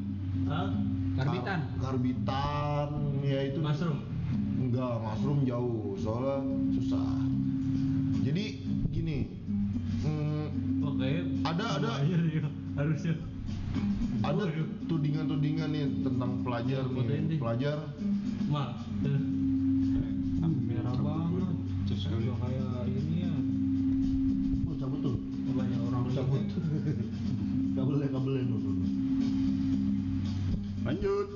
Hah? 0.48 0.72
Karbitan. 1.14 1.60
Kar- 1.76 1.92
karbitan 1.92 2.88
ya 3.20 3.52
itu. 3.52 3.60
Mushroom? 3.60 4.00
Enggak 4.58 4.96
mushroom 5.04 5.44
jauh. 5.44 5.94
Soalnya 6.00 6.40
susah. 6.72 7.04
Jadi 8.24 8.44
gini 8.90 9.28
hmm, 10.02 10.88
oke. 10.88 11.10
Ada- 11.46 11.72
ada. 11.78 11.90
Iya, 12.00 12.18
iya. 12.32 12.48
harusnya 12.72 13.14
ada 14.24 14.48
Waduh. 14.48 14.66
tudingan-tudingan 14.88 15.68
nih 15.70 15.84
tentang 16.00 16.40
pelajar 16.40 16.82
nih. 16.88 17.36
pelajar. 17.36 17.78
Mak 18.48 18.68
Merah 19.04 19.20
banget. 19.20 19.41
Udah 22.14 22.37
kayak 22.38 22.69
ini 22.88 23.16
ya. 23.21 23.33
oh, 24.64 24.75
cabut 24.76 24.99
tuh. 25.00 25.16
Banyak 25.52 25.81
orang 25.83 26.02
cabut. 26.11 26.42
kabelnya 27.73 28.09
kabelnya 28.09 28.45
tuh. 28.49 28.61
Lanjut. 30.83 31.28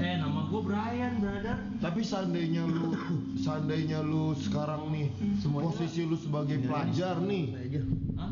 eh 0.00 0.16
nama 0.16 0.48
gua 0.48 0.60
Brian 0.64 1.20
brother. 1.20 1.56
Tapi 1.78 2.00
seandainya 2.00 2.64
lu 2.64 2.96
seandainya 3.44 4.00
lu 4.00 4.32
sekarang 4.34 4.88
nih 4.88 5.12
Semuanya- 5.36 5.66
posisi 5.68 6.00
lu 6.02 6.16
sebagai 6.16 6.56
Iya, 6.56 6.66
pelajar 6.66 7.14
nih 7.20 7.52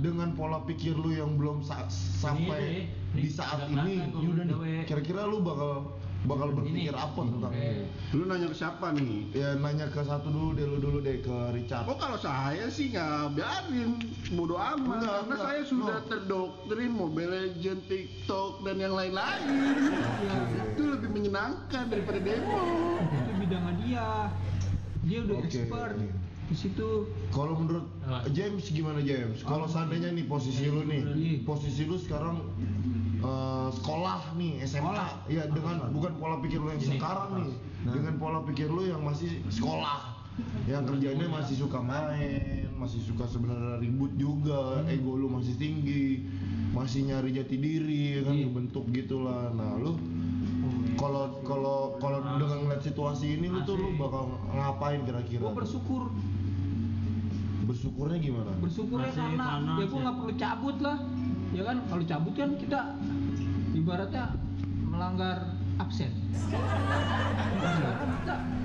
dengan 0.01 0.33
pola 0.33 0.65
pikir 0.65 0.97
lu 0.97 1.13
yang 1.13 1.37
belum 1.37 1.61
sa- 1.61 1.85
sampai 1.93 2.89
Ini, 2.89 3.13
di 3.13 3.21
ini, 3.21 3.29
saat 3.29 3.69
agak 3.69 3.85
ini 3.85 3.95
ya. 4.01 4.83
kira-kira 4.87 5.29
lu 5.29 5.43
bakal 5.43 5.93
bakal 6.21 6.51
berpikir 6.51 6.91
Ini. 6.91 6.99
apa 6.99 7.21
tentang 7.23 7.53
ini 7.53 7.87
Lu 8.11 8.25
nanya 8.25 8.47
ke 8.47 8.57
siapa 8.57 8.91
nih? 8.91 9.31
ya 9.31 9.55
nanya 9.55 9.87
ke 9.87 10.01
satu 10.01 10.29
dulu 10.29 10.51
deh 10.53 10.67
lu 10.67 10.79
dulu 10.79 10.99
deh 10.99 11.21
ke 11.21 11.37
Richard 11.53 11.87
Oh 11.87 11.95
kalau 11.95 12.19
saya 12.19 12.67
sih 12.67 12.91
nggak 12.91 13.33
biarin 13.33 14.03
bodo 14.29 14.57
amat 14.57 14.99
Enggak, 14.99 14.99
karena 14.99 15.23
enggak. 15.31 15.39
saya 15.41 15.63
sudah 15.63 15.97
No. 15.97 16.09
terdoktrin 16.09 16.91
Mobile 16.91 17.31
Legend, 17.31 17.81
TikTok 17.87 18.53
dan 18.61 18.77
yang 18.77 18.93
lain-lain. 18.93 19.47
Itu 20.69 20.83
lebih 20.91 21.09
menyenangkan 21.09 21.85
daripada 21.87 22.19
demo. 22.19 22.63
itu 22.99 23.33
bidangnya 23.39 23.73
dia 23.79 24.07
dia 25.01 25.19
udah 25.23 25.37
Oke. 25.39 25.47
expert 25.47 25.95
di 26.45 26.57
situ 26.57 26.89
Kalau 27.31 27.55
menurut? 27.55 27.87
James 28.31 28.65
gimana 28.67 28.99
James? 28.99 29.41
Kalau 29.41 29.65
seandainya 29.65 30.11
nih 30.11 30.25
posisi 30.25 30.67
lu 30.67 30.83
nih, 30.83 31.01
Iya. 31.07 31.35
posisi 31.43 31.85
lu 31.85 31.97
sekarang 31.97 32.43
eh, 33.21 33.69
sekolah 33.73 34.21
nih 34.35 34.53
SMA, 34.63 34.83
Sekolah. 34.85 35.11
ya 35.27 35.43
dengan 35.47 35.77
bukan 35.91 36.13
pola 36.17 36.37
pikir 36.39 36.59
lu 36.59 36.69
yang 36.69 36.81
sekarang 36.81 37.31
nih, 37.41 37.53
Nah. 37.81 37.93
dengan 37.93 38.15
pola 38.17 38.41
pikir 38.43 38.69
lu 38.69 38.83
yang 38.85 39.01
masih 39.01 39.43
sekolah, 39.47 40.15
yang 40.65 40.83
kerjanya 40.85 41.27
masih 41.27 41.55
suka 41.57 41.79
main, 41.79 42.71
masih 42.73 43.01
suka 43.01 43.25
sebenarnya 43.25 43.79
ribut 43.79 44.15
juga, 44.15 44.81
Hmm. 44.81 44.91
ego 44.91 45.15
lu 45.15 45.27
masih 45.29 45.55
tinggi, 45.55 46.27
masih 46.71 47.05
nyari 47.05 47.31
jati 47.33 47.57
diri, 47.57 48.03
ya 48.15 48.23
kan 48.23 48.35
Iya. 48.35 48.49
bentuk 48.49 48.85
gitulah. 48.89 49.51
Nah 49.51 49.75
lu 49.77 49.99
kalau 50.95 51.43
kalau 51.43 51.79
kalau 51.97 52.19
dengan 52.37 52.59
ngeliat 52.61 52.83
situasi 52.83 53.37
ini 53.37 53.47
lu 53.47 53.63
tuh 53.63 53.75
lu 53.75 53.95
bakal 53.97 54.31
ngapain 54.49 55.03
kira-kira? 55.03 55.43
gue 55.45 55.55
bersyukur 55.57 56.11
Bersyukurnya 57.61 58.17
gimana? 58.19 58.51
bersyukurnya 58.59 59.07
Masih 59.07 59.21
karena 59.21 59.45
panas 59.45 59.77
ya 59.77 59.85
gue 59.85 59.93
ya. 59.93 60.03
nggak 60.03 60.17
perlu 60.17 60.35
cabut 60.35 60.77
lah 60.81 60.99
ya 61.51 61.63
kan 61.65 61.77
kalau 61.89 62.05
cabut 62.05 62.35
kan 62.37 62.51
kita 62.57 62.81
ibaratnya 63.73 64.25
melanggar 64.85 65.39
absen 65.79 66.13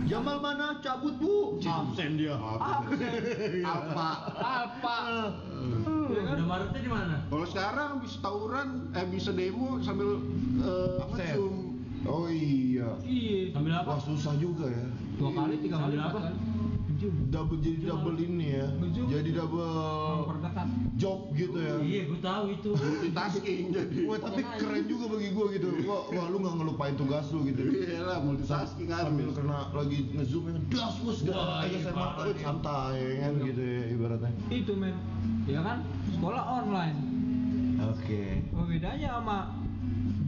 Jamal 0.04 0.44
mana 0.44 0.84
cabut 0.84 1.16
bu? 1.16 1.56
Absen 1.64 2.20
dia. 2.20 2.36
absen 2.36 3.12
Apa? 3.64 4.10
apa 4.36 4.98
ya 6.12 6.22
kan 6.28 6.36
Udah 6.36 6.46
Maretnya 6.46 6.80
di 6.84 6.92
mana? 6.92 7.16
Kalau 7.32 7.46
sekarang 7.48 7.90
bisa 8.04 8.20
tawuran, 8.20 8.92
eh 8.92 9.06
bisa 9.08 9.32
demo 9.32 9.80
sambil 9.80 10.20
eh, 10.60 11.04
Absen. 11.08 11.34
zoom. 11.40 11.56
Oh 12.04 12.28
iya. 12.28 13.00
iya 13.08 13.56
Sambil 13.56 13.74
apa? 13.80 13.96
Wah 13.96 14.00
susah 14.04 14.36
juga 14.36 14.68
ya. 14.68 14.86
dua 15.16 15.32
kali 15.32 15.56
tiga 15.64 15.78
kali 15.80 15.96
apa? 15.96 16.20
Double 17.32 17.60
jadi 17.64 17.80
double 17.88 18.18
ini 18.20 18.48
ya. 18.60 18.68
Jadi 19.08 19.30
double 19.32 20.33
memperdekat 20.54 20.70
job 21.02 21.20
gitu 21.34 21.58
ya. 21.58 21.74
Iya, 21.82 22.02
gue 22.08 22.20
tahu 22.22 22.44
itu. 22.54 22.70
Multitasking 22.78 23.66
jadi. 23.74 23.98
Wah 24.06 24.20
tapi 24.22 24.42
keren 24.62 24.84
juga 24.86 25.06
bagi 25.10 25.30
gua 25.34 25.46
gitu. 25.52 25.70
Wah, 25.84 26.04
wah 26.14 26.26
lu 26.30 26.38
nggak 26.40 26.56
ngelupain 26.62 26.96
tugas 26.96 27.26
lu 27.34 27.40
gitu. 27.50 27.62
Iya 27.66 28.00
lah 28.06 28.18
multitasking 28.22 28.88
Sambil 28.88 29.26
harus. 29.30 29.36
kena 29.36 29.60
lagi 29.74 29.98
ngezoom 30.14 30.44
ya, 30.48 30.54
das 30.70 30.96
bos, 31.02 31.20
gas 31.26 31.34
Wah, 31.36 31.66
aja 31.66 31.78
saya 31.82 31.94
nih. 32.30 32.36
santai 32.40 32.94
ya 33.02 33.14
kan 33.20 33.34
gitu 33.42 33.62
ya 33.62 33.84
ibaratnya. 33.90 34.32
itu 34.54 34.74
men 34.78 34.96
ya 35.50 35.60
kan 35.60 35.78
sekolah 36.14 36.44
online 36.64 36.98
Oke. 37.84 38.24
apa 38.54 38.64
bedanya 38.64 39.08
sama 39.20 39.38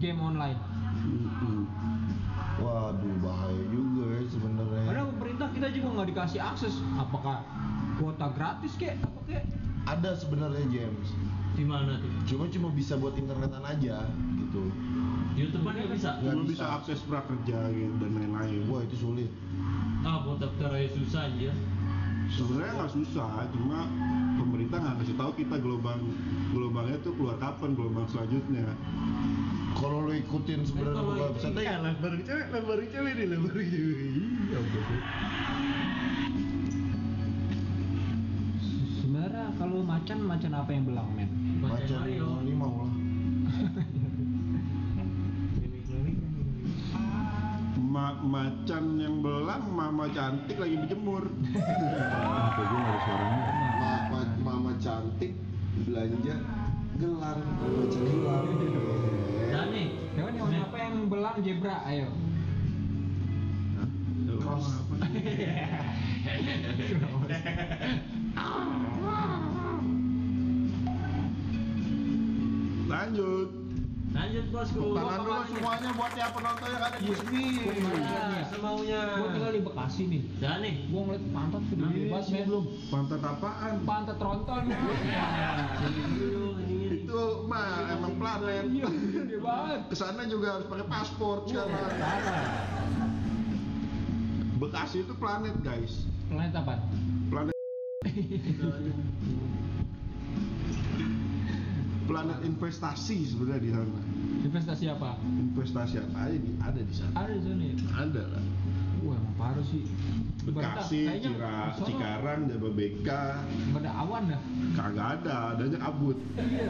game 0.01 0.19
online. 0.19 0.59
Waduh 2.55 3.15
bahaya 3.19 3.63
juga 3.67 4.03
ya 4.15 4.21
sebenarnya. 4.31 4.83
Padahal 4.87 5.07
pemerintah 5.15 5.47
kita 5.51 5.67
juga 5.75 5.87
nggak 5.99 6.07
dikasih 6.15 6.39
akses 6.41 6.73
apakah 6.95 7.43
kuota 7.95 8.27
gratis 8.35 8.73
kek 8.75 8.95
apa 8.99 9.19
kek 9.27 9.43
Ada 9.85 10.11
sebenarnya 10.17 10.65
James. 10.73 11.07
Di 11.55 11.63
mana 11.63 12.01
tuh? 12.01 12.11
Cuma 12.27 12.49
cuma 12.51 12.69
bisa 12.73 12.97
buat 12.97 13.15
internetan 13.15 13.63
aja 13.63 14.09
gitu. 14.41 14.63
YouTube 15.35 15.63
nggak 15.63 15.93
bisa. 15.93 16.19
Nggak 16.19 16.35
bisa. 16.41 16.51
bisa 16.51 16.65
akses 16.81 16.99
prakerja 17.05 17.57
gitu 17.71 17.93
dan 18.01 18.11
lain-lain. 18.17 18.65
Wah 18.67 18.81
itu 18.81 18.97
sulit. 18.97 19.31
Ah, 20.01 20.25
buat 20.25 20.41
daftar 20.41 20.73
aja 20.73 20.89
susah 20.95 21.29
aja. 21.29 21.51
Sebenarnya 22.25 22.73
nggak 22.81 22.93
susah, 22.97 23.45
cuma 23.53 23.85
pemerintah 24.41 24.81
nggak 24.81 25.05
kasih 25.05 25.15
tahu 25.17 25.31
kita 25.37 25.55
gelombang 25.61 26.01
gelombangnya 26.49 26.97
tuh 27.05 27.13
keluar 27.13 27.37
kapan 27.37 27.77
gelombang 27.77 28.07
selanjutnya. 28.09 28.65
Kalau 29.75 30.07
lu 30.07 30.13
ikutin 30.15 30.63
sebenarnya 30.65 31.03
buka 31.03 31.23
website 31.35 31.55
Iya, 31.59 31.75
lebar 31.83 32.13
cewek, 32.23 32.47
lebar 32.49 32.79
cewek 32.89 33.11
nih, 33.13 33.25
lebar 33.27 33.57
cewek. 33.59 35.01
Sebenarnya 39.25 39.57
kalau 39.57 39.81
macan 39.81 40.21
macan 40.21 40.53
apa 40.53 40.69
yang 40.69 40.85
belang 40.85 41.09
men 41.17 41.25
Macan 41.57 42.05
limau 42.45 42.85
lah. 42.85 42.93
Ma 47.81 48.21
macan 48.21 49.01
yang 49.01 49.25
belang, 49.25 49.65
mama 49.73 50.05
cantik 50.13 50.61
lagi 50.61 50.77
berjemur. 50.77 51.25
Mama, 53.81 54.21
mama 54.45 54.77
cantik 54.77 55.33
belanja 55.89 56.37
gelar 57.01 57.41
macan 57.41 58.03
gelar. 58.05 58.45
Dan 59.49 59.73
nih, 59.73 59.89
hewan 60.21 60.37
hewan 60.37 60.53
apa 60.69 60.77
yang 60.77 61.09
belang 61.09 61.41
zebra 61.41 61.81
ayo 61.89 62.13
Cross. 64.37 64.85
Lanjut. 72.95 73.49
lanjut 74.15 74.45
bosku. 74.47 74.95
Tangan 74.95 75.19
dulu 75.27 75.43
semuanya 75.51 75.89
buat 75.99 76.15
ya 76.15 76.31
penonton 76.31 76.67
yang 76.71 76.83
ada 76.87 76.97
di 77.03 77.11
sini. 77.11 77.67
Ya, 77.99 78.47
semaunya. 78.47 79.01
gue 79.19 79.29
tinggal 79.35 79.51
di 79.51 79.61
Bekasi 79.67 80.03
nih 80.07 80.21
Dan 80.39 80.63
nih, 80.63 80.87
gue 80.87 81.01
ngeliat 81.03 81.23
pantat 81.35 81.61
sudah 81.67 81.89
bebas 81.91 82.25
men 82.31 82.47
belum. 82.47 82.65
Pantat 82.87 83.19
apaan? 83.19 83.73
pantat 83.83 84.15
tronton 84.15 84.61
sini 84.71 86.13
dulu 86.15 86.55
ini. 86.63 87.03
Itu 87.03 87.43
mah 87.51 87.91
emang 87.91 88.15
planet. 88.15 88.63
iya 88.71 88.87
banget 89.43 89.79
Ke 89.91 89.95
sana 89.99 90.23
juga 90.31 90.47
harus 90.55 90.67
pakai 90.71 90.87
paspor 90.87 91.43
sekarang. 91.43 91.75
Bekasi 94.63 95.03
itu 95.03 95.11
planet 95.19 95.59
guys. 95.59 96.07
planet 96.31 96.55
apa 96.55 96.79
Planet 97.27 97.51
planet 102.05 102.39
investasi 102.45 103.17
sebenarnya 103.33 103.61
di 103.61 103.71
sana. 103.73 104.01
investasi 104.45 104.85
apa? 104.93 105.17
Investasi 105.25 105.95
apa? 106.05 106.13
Aja 106.29 106.37
di, 106.37 106.49
ada 106.61 106.81
di 106.81 106.93
sana. 106.93 107.13
ada 107.17 107.33
di 107.33 107.41
sana 107.41 107.63
ya? 107.65 107.75
Ada 107.97 108.23
lah. 108.29 108.43
wah 109.05 109.21
parah 109.37 109.65
sih. 109.65 109.85
Bekasi, 110.45 111.09
Cira, 111.25 111.73
Cikarang, 111.81 112.45
Jababeka, 112.45 113.41
ada 113.73 113.91
awan 113.97 114.29
dah. 114.29 114.41
Kagak 114.77 115.07
ada, 115.21 115.57
adanya 115.57 115.77
kabut. 115.81 116.17
iya. 116.37 116.69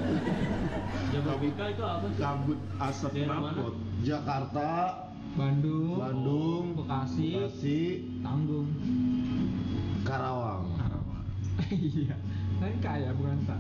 Jababeka 1.11 1.63
itu 1.75 1.83
apa 1.83 2.05
sih? 2.07 2.19
Kabut 2.23 2.59
asap 2.79 3.13
rapot. 3.27 3.73
Jakarta, 4.07 4.71
Bandung. 5.35 5.99
Bandung, 5.99 6.65
Bekasi. 6.79 7.27
Bekasi, 7.35 7.79
Tanggung. 8.23 8.71
Karawang. 10.07 10.71
iya. 11.75 12.15
Kan 12.55 12.73
kaya 12.79 13.11
bukan 13.11 13.43
tak 13.43 13.59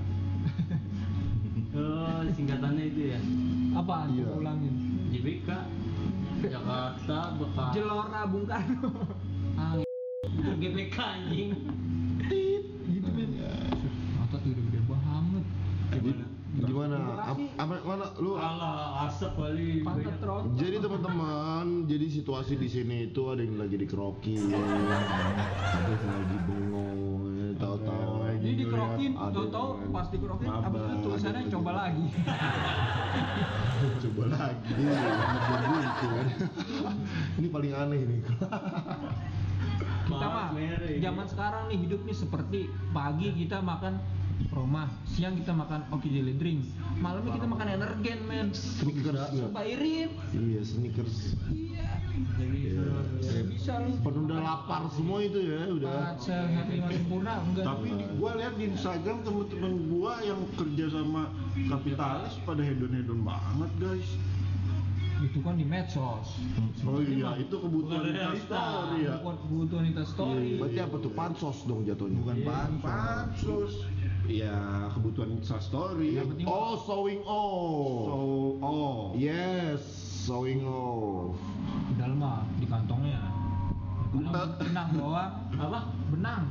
Oh, 1.75 2.23
singkatannya 2.31 2.83
itu 2.87 3.01
ya. 3.11 3.19
apa 3.75 4.07
Iya. 4.07 4.25
Ulangin 4.31 4.73
JBK, 5.11 5.49
Jakarta, 6.41 7.19
Bekasi. 7.35 7.73
Jelora 7.73 8.21
Bung 8.25 8.45
Karno 8.45 8.89
Ah, 9.59 9.75
GBK 10.55 10.95
anjing. 10.95 11.51
gitu 12.85 13.09
men 13.09 13.29
mata 14.15 14.35
tuh 14.37 14.49
udah 14.49 14.63
gede 14.63 14.81
banget 14.85 15.45
Gimana? 15.85 16.25
Gimana? 16.55 16.95
Apa 17.55 17.75
mana 17.83 18.05
lu? 18.15 18.35
Alah, 18.35 19.05
asap 19.05 19.35
kali. 19.35 19.83
Jadi 20.55 20.75
teman-teman, 20.77 21.83
jadi 21.85 22.07
situasi 22.09 22.55
di 22.55 22.67
sini 22.67 22.95
itu 23.05 23.21
ada 23.27 23.43
yang 23.43 23.55
lagi 23.55 23.75
dikerokin, 23.75 24.39
ada 24.55 25.91
yang 25.93 26.13
lagi 26.15 26.37
bengong, 26.43 26.74
tahu-tahu 29.31 29.67
pas 29.89 30.07
dikerokin, 30.11 30.49
maba, 30.49 30.67
abis 30.67 30.81
itu 30.81 30.97
tulisannya 31.05 31.39
yang 31.41 31.51
coba 31.57 31.71
lagi. 31.73 32.05
coba 34.03 34.23
lagi. 34.33 34.73
Gitu 35.85 36.05
kan. 36.11 36.27
Ini 37.39 37.47
paling 37.49 37.71
aneh 37.73 38.01
nih. 38.05 38.19
Kita 40.05 40.27
mah 40.29 40.47
zaman 41.01 41.25
sekarang 41.25 41.63
nih 41.73 41.77
hidup 41.81 42.01
nih 42.05 42.17
seperti 42.17 42.59
pagi 42.93 43.27
kita 43.33 43.57
makan 43.63 43.97
Roma, 44.51 44.87
siang 45.07 45.35
kita 45.39 45.55
makan 45.55 45.87
Oki 45.95 46.11
Jelly 46.11 46.35
Drink, 46.35 46.63
malamnya 46.99 47.39
kita 47.39 47.47
makan 47.47 47.67
energen 47.71 48.19
men. 48.27 48.47
Coba 48.51 49.61
irit. 49.63 50.11
Iya, 50.35 50.61
sneakers. 50.63 51.39
Iya. 52.35 52.85
Bisa 53.45 53.73
lu. 53.81 53.91
Penunda 53.99 54.37
lapar 54.37 54.87
semua 54.89 55.19
itu 55.19 55.39
ya, 55.41 55.67
udah. 55.67 56.15
sempurna 56.19 57.41
enggak. 57.41 57.65
Tapi 57.65 57.87
di, 57.91 58.05
gua 58.15 58.31
lihat 58.35 58.53
di 58.55 58.65
Instagram 58.69 59.17
temen-temen 59.23 59.73
gua 59.89 60.13
yang 60.21 60.41
kerja 60.53 60.85
sama 60.91 61.31
kapitalis 61.65 62.33
pada 62.43 62.61
hedon-hedon 62.61 63.21
banget 63.21 63.71
guys. 63.77 64.09
itu 65.15 65.39
kan 65.39 65.55
di 65.55 65.63
medsos 65.63 66.27
Oh 66.83 66.99
iya, 66.99 67.39
itu 67.39 67.55
kebutuhan 67.55 68.03
Bukan 68.03 68.11
kita 68.11 68.19
realita. 68.19 68.59
story 68.59 68.99
ya. 68.99 69.13
bukan 69.15 69.35
kebutuhan 69.39 69.83
kita 69.87 70.03
story 70.05 70.49
Berarti 70.59 70.79
apa 70.83 70.95
tuh 70.99 71.11
pansos 71.15 71.57
dong 71.63 71.81
jatuhnya? 71.81 72.19
bukan 72.19 72.35
Iya, 72.35 72.45
pansos 72.45 72.83
pansus. 72.83 73.73
Ya, 74.25 74.57
kebutuhan 74.91 75.29
Insta 75.31 75.57
story. 75.61 76.17
Yang 76.17 76.35
penting 76.35 76.45
Oh, 76.45 76.75
showing 76.81 77.21
off. 77.23 78.03
So, 78.03 78.17
oh. 78.59 79.01
Yes, 79.15 79.81
showing 80.25 80.65
off. 80.65 81.37
di 81.85 81.93
dalam 82.01 82.17
mah 82.17 82.41
di 82.57 82.65
kantongnya. 82.65 83.21
Benang, 84.15 84.47
benang 84.57 84.89
doang 84.95 85.31
Apa? 85.59 85.79
benang. 86.07 86.43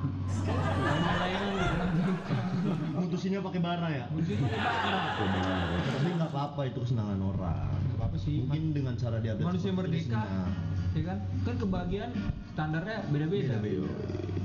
Mutusinnya 3.01 3.41
pakai 3.41 3.61
bara 3.65 3.89
ya? 3.91 4.05
Musik 4.15 4.37
pakai 4.37 4.61
bara. 4.63 5.03
tapi 5.81 6.09
nggak 6.15 6.31
apa-apa 6.31 6.61
itu 6.71 6.79
kesenangan 6.87 7.19
orang. 7.19 7.73
Nggak 7.99 8.07
apa 8.07 8.17
sih 8.21 8.47
mungkin 8.47 8.65
dengan 8.77 8.95
cara 8.95 9.17
dia 9.19 9.33
manusia 9.41 9.73
merdeka 9.75 10.23
senang. 10.23 10.53
ya 10.95 11.03
kan? 11.09 11.19
Kan 11.43 11.55
kebahagiaan 11.59 12.11
standarnya 12.55 12.99
beda-beda. 13.11 13.57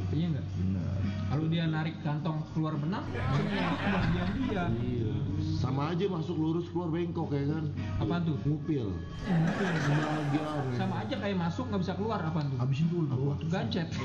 Iya 0.10 0.26
nggak? 0.34 0.46
Benar. 0.58 1.00
Kalau 1.30 1.46
dia 1.52 1.64
narik 1.70 1.96
kantong 2.02 2.40
keluar 2.58 2.74
benang 2.82 3.06
kebahagiaan 3.14 4.34
dia. 4.48 4.64
Iya. 4.74 5.19
Sama 5.60 5.92
aja 5.92 6.08
masuk 6.08 6.40
lurus 6.40 6.72
keluar 6.72 6.88
bengkok 6.88 7.36
ya 7.36 7.44
kan? 7.52 7.68
Apaan 8.00 8.24
tuh? 8.24 8.40
Ngupil. 8.48 8.96
Ya. 9.28 10.48
sama 10.80 11.04
aja 11.04 11.16
kayak 11.20 11.36
masuk 11.36 11.68
nggak 11.68 11.82
bisa 11.84 11.94
keluar 12.00 12.24
apaan 12.24 12.48
tuh 12.48 12.58
habisin 12.62 12.88
dulu 12.88 13.36
gancet 13.52 13.92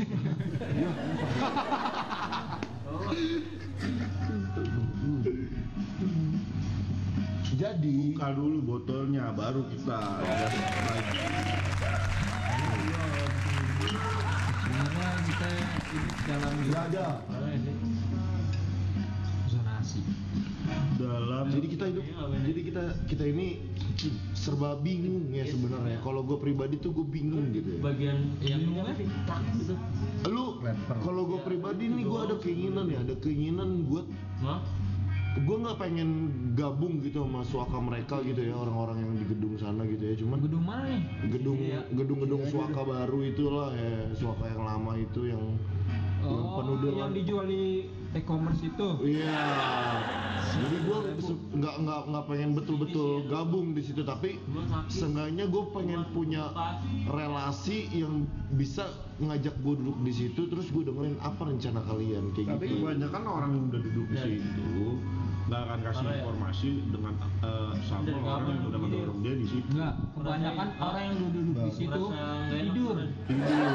Jadi 7.55 8.11
Buka 8.19 8.35
dulu 8.35 8.59
botolnya, 8.67 9.31
baru 9.31 9.63
kita 9.71 9.99
sebenarnya 14.59 15.11
kita 15.23 15.47
ini 15.55 16.09
dalam 16.27 16.55
nggak 16.67 16.85
ada. 16.91 17.09
Jadi 21.51 21.67
kita 21.69 21.85
hidup, 21.91 22.05
jadi 22.45 22.61
kita 22.65 22.83
kita 23.09 23.25
ini 23.29 23.47
serba 24.33 24.77
bingung 24.81 25.29
ya 25.33 25.45
sebenarnya. 25.49 26.01
Kalau 26.01 26.25
gue 26.25 26.39
pribadi 26.41 26.81
tuh 26.81 26.93
gue 26.93 27.07
bingung 27.07 27.53
gitu 27.53 27.79
ya. 27.79 27.81
Bagian 27.81 28.19
yang 28.41 28.61
ini 28.61 28.73
Bingungnya? 28.73 28.85
apa 28.85 29.01
sih? 29.01 29.07
Tak 29.29 29.41
gitu. 29.61 29.75
Lu 30.29 30.45
kalau 31.05 31.23
gue 31.29 31.41
pribadi 31.45 31.85
nih 31.89 32.05
gue 32.05 32.21
ada 32.21 32.37
keinginan 32.41 32.87
ya, 32.89 32.99
ada 33.05 33.15
keinginan 33.21 33.85
Hah? 34.45 34.61
gue 35.35 35.57
nggak 35.67 35.79
pengen 35.83 36.31
gabung 36.55 37.03
gitu 37.03 37.27
sama 37.27 37.43
suaka 37.43 37.83
mereka 37.83 38.23
gitu 38.23 38.39
ya 38.39 38.55
orang-orang 38.55 39.03
yang 39.03 39.13
di 39.19 39.27
gedung 39.27 39.59
sana 39.59 39.83
gitu 39.83 40.05
ya 40.07 40.15
cuman 40.23 40.39
gedung 40.47 40.63
mana 40.63 40.95
gedung 41.27 41.59
Iya. 41.59 41.83
gedung-gedung 41.91 42.43
suaka 42.47 42.87
baru 42.87 43.19
itulah 43.27 43.75
ya 43.75 44.15
suaka 44.15 44.47
yang 44.47 44.63
lama 44.63 44.95
itu 44.95 45.21
yang 45.27 45.43
oh 46.27 46.59
penuh 46.59 46.77
dengan 46.81 46.99
yang 46.99 47.13
dijual 47.13 47.45
di 47.45 47.63
e-commerce 48.13 48.63
itu 48.63 48.89
Iya. 49.03 49.47
Jadi 50.55 50.77
gue 50.87 50.99
nggak 51.59 51.75
nggak 51.83 52.01
nggak 52.15 52.25
pengen 52.31 52.51
betul-betul 52.55 53.27
gabung 53.27 53.75
di 53.75 53.83
situ, 53.83 54.07
tapi 54.07 54.39
seenggaknya 54.87 55.51
gue 55.51 55.65
pengen 55.75 56.07
punya 56.15 56.47
relasi 57.11 57.91
yang 57.91 58.23
bisa 58.55 58.87
ngajak 59.19 59.51
gue 59.59 59.75
duduk 59.75 59.99
di 60.03 60.13
situ, 60.15 60.47
terus 60.47 60.71
gue 60.71 60.87
dengerin 60.87 61.19
apa 61.19 61.43
rencana 61.43 61.83
kalian 61.83 62.31
kayak 62.33 62.55
Tapi 62.55 62.67
gitu. 62.71 62.77
kebanyakan 62.81 63.23
orang 63.27 63.51
yang 63.51 63.65
udah 63.67 63.81
duduk 63.83 64.07
di 64.07 64.15
Ya. 64.15 64.25
situ 64.31 64.79
nggak 65.45 65.61
akan 65.61 65.79
kasih 65.79 65.93
Karena 65.95 66.09
ya- 66.09 66.19
informasi 66.19 66.69
dengan 66.89 67.15
eh, 67.39 67.73
sama 67.83 68.03
Dari 68.03 68.17
orang 68.17 68.45
yang 68.47 68.63
udah 68.65 68.73
ya? 68.73 68.85
ngedorong 68.87 69.19
dia 69.21 69.35
di 69.35 69.47
situ. 69.47 69.69
enggak 69.71 69.95
kebanyakan 70.15 70.67
Merasa- 70.67 70.83
orang 70.83 71.03
yang 71.05 71.17
duduk 71.21 71.45
di 71.45 71.71
situ 71.71 72.03
tidur. 72.51 72.97
Tidur. 73.29 73.71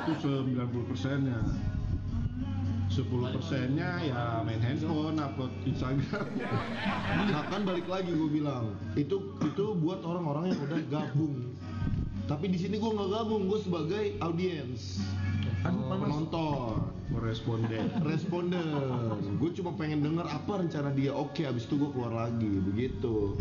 Itu 0.00 0.12
90 0.16 0.82
persennya. 0.86 1.38
10 2.90 3.06
persennya 3.30 3.90
ya 4.02 4.20
main 4.42 4.58
handphone, 4.58 5.14
upload 5.16 5.52
Instagram. 5.62 6.26
Nah 7.30 7.42
kan 7.46 7.62
balik 7.62 7.86
lagi 7.86 8.10
gue 8.10 8.30
bilang, 8.32 8.74
itu 8.94 9.14
itu 9.38 9.64
buat 9.76 10.00
orang-orang 10.00 10.50
yang 10.50 10.60
udah 10.60 10.80
gabung. 10.88 11.54
Tapi 12.24 12.46
di 12.46 12.58
sini 12.58 12.76
gue 12.76 12.90
nggak 12.90 13.10
gabung, 13.12 13.46
gue 13.46 13.58
sebagai 13.60 14.04
audiens, 14.18 14.98
Aduh, 15.62 15.82
panas. 15.86 16.00
penonton. 16.00 16.74
Koresponden. 17.10 17.86
responden 18.06 18.70
gue 19.36 19.50
cuma 19.52 19.74
pengen 19.74 19.98
denger 20.00 20.24
apa 20.24 20.62
rencana 20.62 20.94
dia 20.94 21.10
oke 21.10 21.42
abis 21.42 21.66
itu 21.66 21.74
gue 21.74 21.90
keluar 21.90 22.14
lagi 22.16 22.46
begitu 22.62 23.34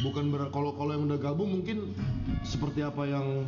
bukan 0.00 0.32
ber 0.32 0.48
kalau 0.48 0.72
kalau 0.72 0.96
yang 0.96 1.04
udah 1.06 1.20
gabung 1.20 1.60
mungkin 1.60 1.92
seperti 2.42 2.80
apa 2.80 3.04
yang 3.04 3.44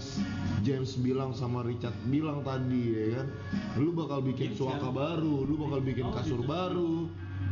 James 0.63 0.95
bilang 0.95 1.33
sama 1.33 1.65
Richard 1.65 1.97
bilang 2.07 2.45
tadi 2.45 2.93
ya 2.93 3.05
kan 3.19 3.27
lu 3.81 3.91
bakal 3.91 4.21
bikin 4.21 4.53
James 4.53 4.61
suaka 4.61 4.85
kan? 4.85 4.95
baru 4.95 5.35
lu 5.43 5.55
bakal 5.59 5.81
bikin 5.81 6.05
Oh, 6.05 6.13
kasur 6.13 6.39
gitu. 6.39 6.47
baru 6.47 6.93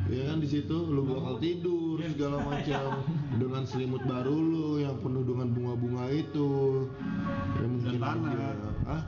ya 0.06 0.22
kan 0.28 0.36
di 0.36 0.48
situ 0.52 0.76
lu 0.84 1.02
bakal 1.08 1.40
tidur 1.40 1.96
segala 2.04 2.38
macam 2.44 2.86
dengan 3.40 3.62
selimut 3.64 4.04
baru 4.04 4.36
lu 4.36 4.68
yang 4.78 5.00
penuh 5.00 5.24
dengan 5.24 5.48
bunga-bunga 5.48 6.12
itu 6.12 6.50
ya 7.56 7.66
mungkin 7.66 7.98
tanah. 7.98 8.32
aja. 8.36 8.70
ah 8.86 9.02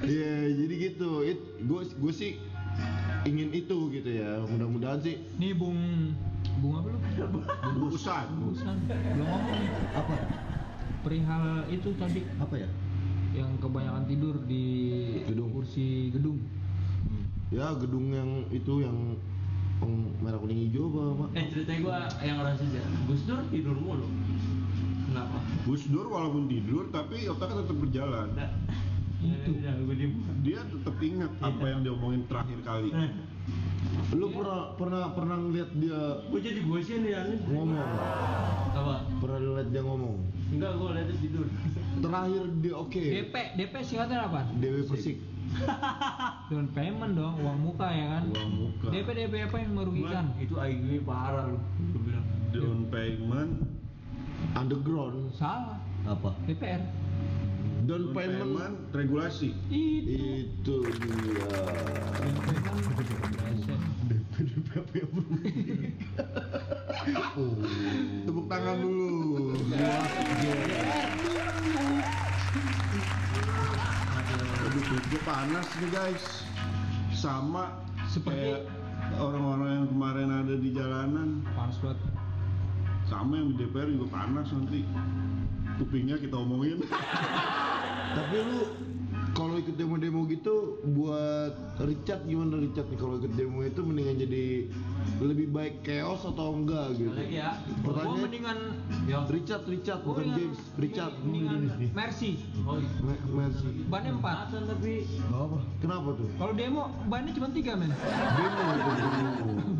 Iya, 0.00 0.34
jadi 0.56 0.74
gitu. 0.90 1.10
It, 1.26 1.40
gue 1.60 1.80
gue 1.84 2.12
sih 2.14 2.40
ingin 3.28 3.52
itu 3.52 3.78
gitu 3.92 4.10
ya. 4.10 4.40
Mudah-mudahan 4.48 5.00
sih. 5.04 5.20
nih 5.36 5.52
bung 5.52 6.12
bung 6.60 6.74
apa 6.80 6.88
lu 6.92 6.98
Bungkusan. 7.90 8.26
Bukan, 8.40 8.76
belum 8.88 9.26
ngomong 9.28 9.56
nih. 9.60 9.70
apa 9.96 10.14
perihal 11.00 11.44
itu 11.72 11.88
tadi 11.96 12.20
apa 12.36 12.54
ya 12.60 12.68
yang 13.32 13.56
kebanyakan 13.62 14.04
tidur 14.04 14.36
di 14.44 14.64
Gedung. 15.24 15.54
kursi 15.54 16.10
gedung 16.12 16.42
Ya 17.50 17.74
gedung 17.74 18.14
yang 18.14 18.46
itu 18.54 18.84
yang 18.84 19.18
yang 19.82 19.92
merah 20.22 20.38
kuning 20.38 20.70
hijau 20.70 20.86
apa? 20.92 21.26
Eh 21.34 21.50
ceritanya 21.50 21.80
gua 21.82 21.98
yang 22.22 22.38
rasis 22.46 22.70
ya. 22.70 22.84
Gus 23.10 23.26
Dur 23.26 23.42
tidur 23.50 23.74
mulu. 23.74 24.06
Kenapa? 25.10 25.38
Gus 25.66 25.82
Dur 25.90 26.06
walaupun 26.06 26.46
tidur 26.46 26.86
tapi 26.94 27.26
otaknya 27.26 27.66
tetap 27.66 27.76
berjalan. 27.82 28.28
Nah, 28.38 28.50
itu 29.20 29.50
ya 29.58 29.74
gue 29.74 29.94
diem. 29.98 30.12
Dia 30.46 30.60
tetap 30.64 30.96
ingat 31.02 31.32
apa 31.42 31.64
yang 31.66 31.80
diomongin 31.82 32.22
terakhir 32.30 32.58
kali. 32.62 32.94
Nah, 32.94 33.10
Lu 34.10 34.26
pernah 34.34 34.74
pernah 34.74 35.04
pernah 35.14 35.36
ngeliat 35.38 35.70
dia 35.78 36.00
gue 36.26 36.40
jadi 36.42 36.60
bosan 36.66 37.06
ya 37.06 37.20
ngomong? 37.46 37.90
Apa? 38.74 39.06
Pernah 39.22 39.38
lihat 39.38 39.68
dia 39.70 39.82
ngomong? 39.86 40.16
Enggak, 40.50 40.70
gue 40.78 40.88
liatnya 40.98 41.16
tidur. 41.22 41.46
Terakhir 42.02 42.44
dia 42.58 42.74
oke. 42.74 43.02
DP 43.02 43.34
DP 43.54 43.74
singkatnya 43.86 44.26
apa 44.26 44.40
Dewi 44.58 44.82
Persik. 44.86 45.18
down 46.50 46.70
payment 46.70 47.18
dong 47.18 47.34
uang 47.42 47.58
muka 47.58 47.90
ya 47.90 48.06
kan 48.18 48.24
Uang 48.30 48.50
muka. 48.54 48.86
DP 48.94 49.08
DP 49.18 49.34
apa 49.50 49.56
yang 49.58 49.72
merugikan 49.74 50.24
itu 50.38 50.54
IQ 50.54 51.02
parah 51.02 51.50
lu. 51.50 51.58
Down 52.50 52.90
payment, 52.90 53.62
Underground. 54.60 55.32
salah 55.32 55.80
Apa? 56.04 56.36
DPR 56.44 56.84
Down 57.80 57.88
down 57.88 58.04
payment. 58.12 58.44
payment 58.44 58.76
regulasi. 58.92 59.56
itu 59.72 60.52
Itu 60.52 60.84
dia. 60.84 61.48
Tepuk 68.24 68.46
tangan 68.46 68.76
dulu. 68.78 69.56
Aduh, 74.60 74.82
gue 74.84 75.20
panas 75.22 75.66
nih 75.76 75.90
guys. 75.90 76.24
Sama 77.10 77.82
Seperti- 78.06 78.64
orang-orang 79.12 79.70
yang 79.76 79.88
kemarin 79.88 80.28
ada 80.30 80.54
di 80.54 80.70
jalanan. 80.70 81.42
panas 81.52 81.76
banget 81.80 81.98
Sama 83.10 83.34
yang 83.34 83.50
di 83.50 83.58
DPR 83.60 83.90
juga 83.90 84.06
panas 84.12 84.46
nanti. 84.48 84.86
Kupingnya 85.76 86.16
kita 86.16 86.36
omongin. 86.36 86.78
Tapi 88.16 88.36
lu 88.38 88.60
kalau 89.30 89.56
ikut 89.56 89.74
demo-demo 89.74 90.26
gitu 90.26 90.54
buat 90.90 91.54
Richard 91.80 92.22
gimana 92.24 92.58
Richard? 92.58 92.86
Nih 92.86 92.98
kalau 92.98 93.14
ikut 93.16 93.32
demo 93.32 93.62
itu 93.62 93.80
mendingan 93.80 94.18
jadi 94.18 94.44
lebih 95.18 95.48
baik 95.48 95.80
chaos 95.80 96.22
atau 96.22 96.52
enggak 96.52 96.94
gitu? 96.94 97.10
Lagi 97.10 97.38
ya. 97.38 97.54
gua 97.56 97.82
Pertanyaan 97.86 98.20
mendingan 98.20 98.58
Ya. 99.06 99.18
Richard 99.26 99.64
Richard 99.64 100.00
bukan 100.02 100.24
gua 100.24 100.36
James. 100.36 100.58
Richard. 100.76 101.14
mendingan 101.22 101.60
Mercy. 101.90 102.30
Oh, 102.60 102.76
Me- 103.00 103.24
Mercy. 103.28 103.70
Bannya 103.86 104.10
empat. 104.12 104.36
Tapi 104.52 104.92
apa. 105.30 105.58
Kenapa 105.78 106.08
tuh? 106.14 106.28
Kalau 106.36 106.52
demo 106.52 106.82
bannya 107.06 107.30
cuma 107.32 107.48
tiga 107.50 107.72
men. 107.74 107.90
Demo 107.90 108.62
itu 108.68 108.90
demo. 109.08 109.52
iya 109.72 109.79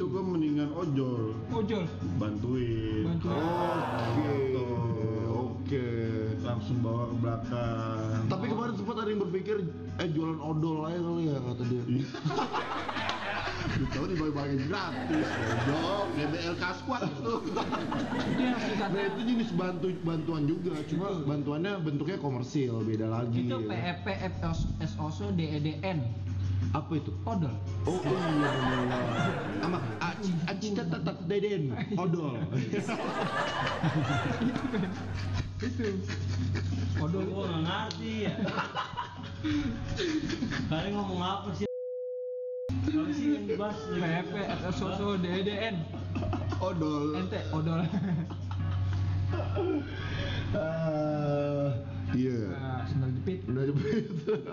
Gitu 0.00 0.16
gue 0.16 0.24
mendingan 0.24 0.72
ojol, 0.72 1.36
ojol? 1.52 1.84
Bantuin. 2.16 3.04
bantu 3.04 3.28
oke 3.36 4.32
oke. 5.28 5.88
Langsung 6.40 6.80
bawa 6.80 7.12
ke 7.12 7.16
belakang. 7.20 8.24
tapi 8.32 8.44
kemarin 8.48 8.74
sempat 8.80 8.96
ada 8.96 9.12
yang 9.12 9.20
berpikir 9.28 9.60
eh 10.00 10.08
jualan 10.08 10.40
odol 10.40 10.88
aja 10.88 10.96
kali 11.04 11.28
ya 11.28 11.36
kata 11.36 11.62
dia. 11.68 11.82
Tahu 13.92 14.04
di 14.08 14.16
pakai 14.16 14.56
gratis 14.72 15.28
dong 15.68 16.08
DBL 16.16 16.56
Kaskuat 16.56 17.02
itu. 17.04 17.34
Itu 18.40 18.72
Nah 18.80 19.02
itu 19.04 19.20
jenis 19.20 19.52
bantu 19.52 19.92
bantuan 20.00 20.48
juga, 20.48 20.80
cuma 20.88 21.12
bantuannya 21.28 21.76
bentuknya 21.84 22.16
komersil, 22.16 22.80
beda 22.88 23.04
lagi. 23.04 23.44
Itu 23.44 23.68
PEP 23.68 24.06
SOSO 24.80 25.28
DEDN. 25.36 26.30
Apa 26.70 26.92
itu? 27.02 27.10
Odol. 27.26 27.54
Oh 27.82 27.98
iya 27.98 28.30
benar. 28.30 28.54
Sama 29.58 29.78
aci 29.98 30.30
aci 30.46 30.66
tatat 30.78 31.18
deden 31.26 31.74
odol. 31.98 32.38
Itu. 35.60 35.86
Odol. 37.02 37.22
Gua 37.26 37.44
nggak 37.50 37.62
ngerti 37.66 38.12
ya. 38.30 38.34
Kalian 40.70 40.92
ngomong 40.94 41.20
apa 41.20 41.48
sih? 41.58 41.66
Apa 42.70 43.10
sih 43.18 43.26
yang 43.34 43.44
dibahas? 43.50 43.78
PEP 43.90 44.34
SOSO 44.70 45.18
DEDN. 45.18 45.76
odol 46.60 47.18
Ente 47.18 47.40
odol. 47.50 47.82
Ah, 50.50 51.70
Iya. 52.14 52.38
Nah, 52.50 52.82
sendal 52.88 53.10
jepit. 53.14 53.38
Udah 53.46 53.64
jepit. 53.70 54.04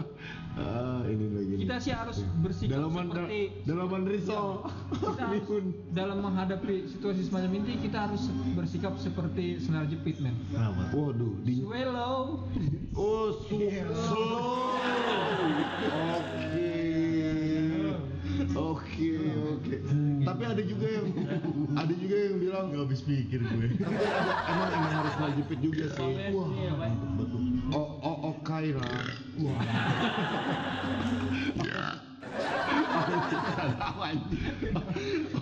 ah, 0.61 1.01
ini 1.09 1.25
lagi. 1.33 1.53
Kita 1.65 1.75
sih 1.81 1.93
harus 1.93 2.17
bersikap 2.43 2.77
dalaman 2.77 3.05
seperti 3.09 3.39
dalaman 3.65 4.01
risol. 4.05 4.49
kita 4.93 5.23
harus, 5.27 5.41
Mihun. 5.41 5.65
dalam 5.93 6.17
menghadapi 6.21 6.75
situasi 6.89 7.21
semacam 7.25 7.51
ini 7.63 7.73
kita 7.81 7.97
harus 8.09 8.23
bersikap 8.53 8.93
seperti 9.01 9.57
sendal 9.61 9.89
jepit 9.89 10.21
men. 10.21 10.35
Kenapa? 10.53 10.93
Waduh, 10.93 11.33
di 11.41 11.61
Swallow. 11.63 12.45
Oh, 12.93 13.27
su 13.45 13.57
slow. 13.57 14.73
Oke. 16.17 16.66
Oke, 18.67 19.11
oke. 19.55 19.75
Tapi 20.27 20.43
ada 20.43 20.59
juga 20.59 20.87
yang 20.91 21.05
ada 21.71 21.93
juga 21.95 22.15
yang 22.19 22.35
bilang 22.35 22.65
Gak 22.67 22.81
habis 22.83 23.01
pikir 23.05 23.39
gue. 23.39 23.67
tapi 23.79 24.03
ada 24.03 24.31
emang 24.51 24.69
emang 24.75 24.93
harus 24.99 25.15
ngejepit 25.15 25.59
juga 25.63 25.85
sih. 25.95 26.11
Wah, 26.35 26.49
iya. 26.51 26.71
Betul. 27.15 27.41
Oh, 27.71 27.87
oh, 28.03 28.17
oke 28.35 28.59
lah. 28.75 28.91
Wah. 29.39 29.61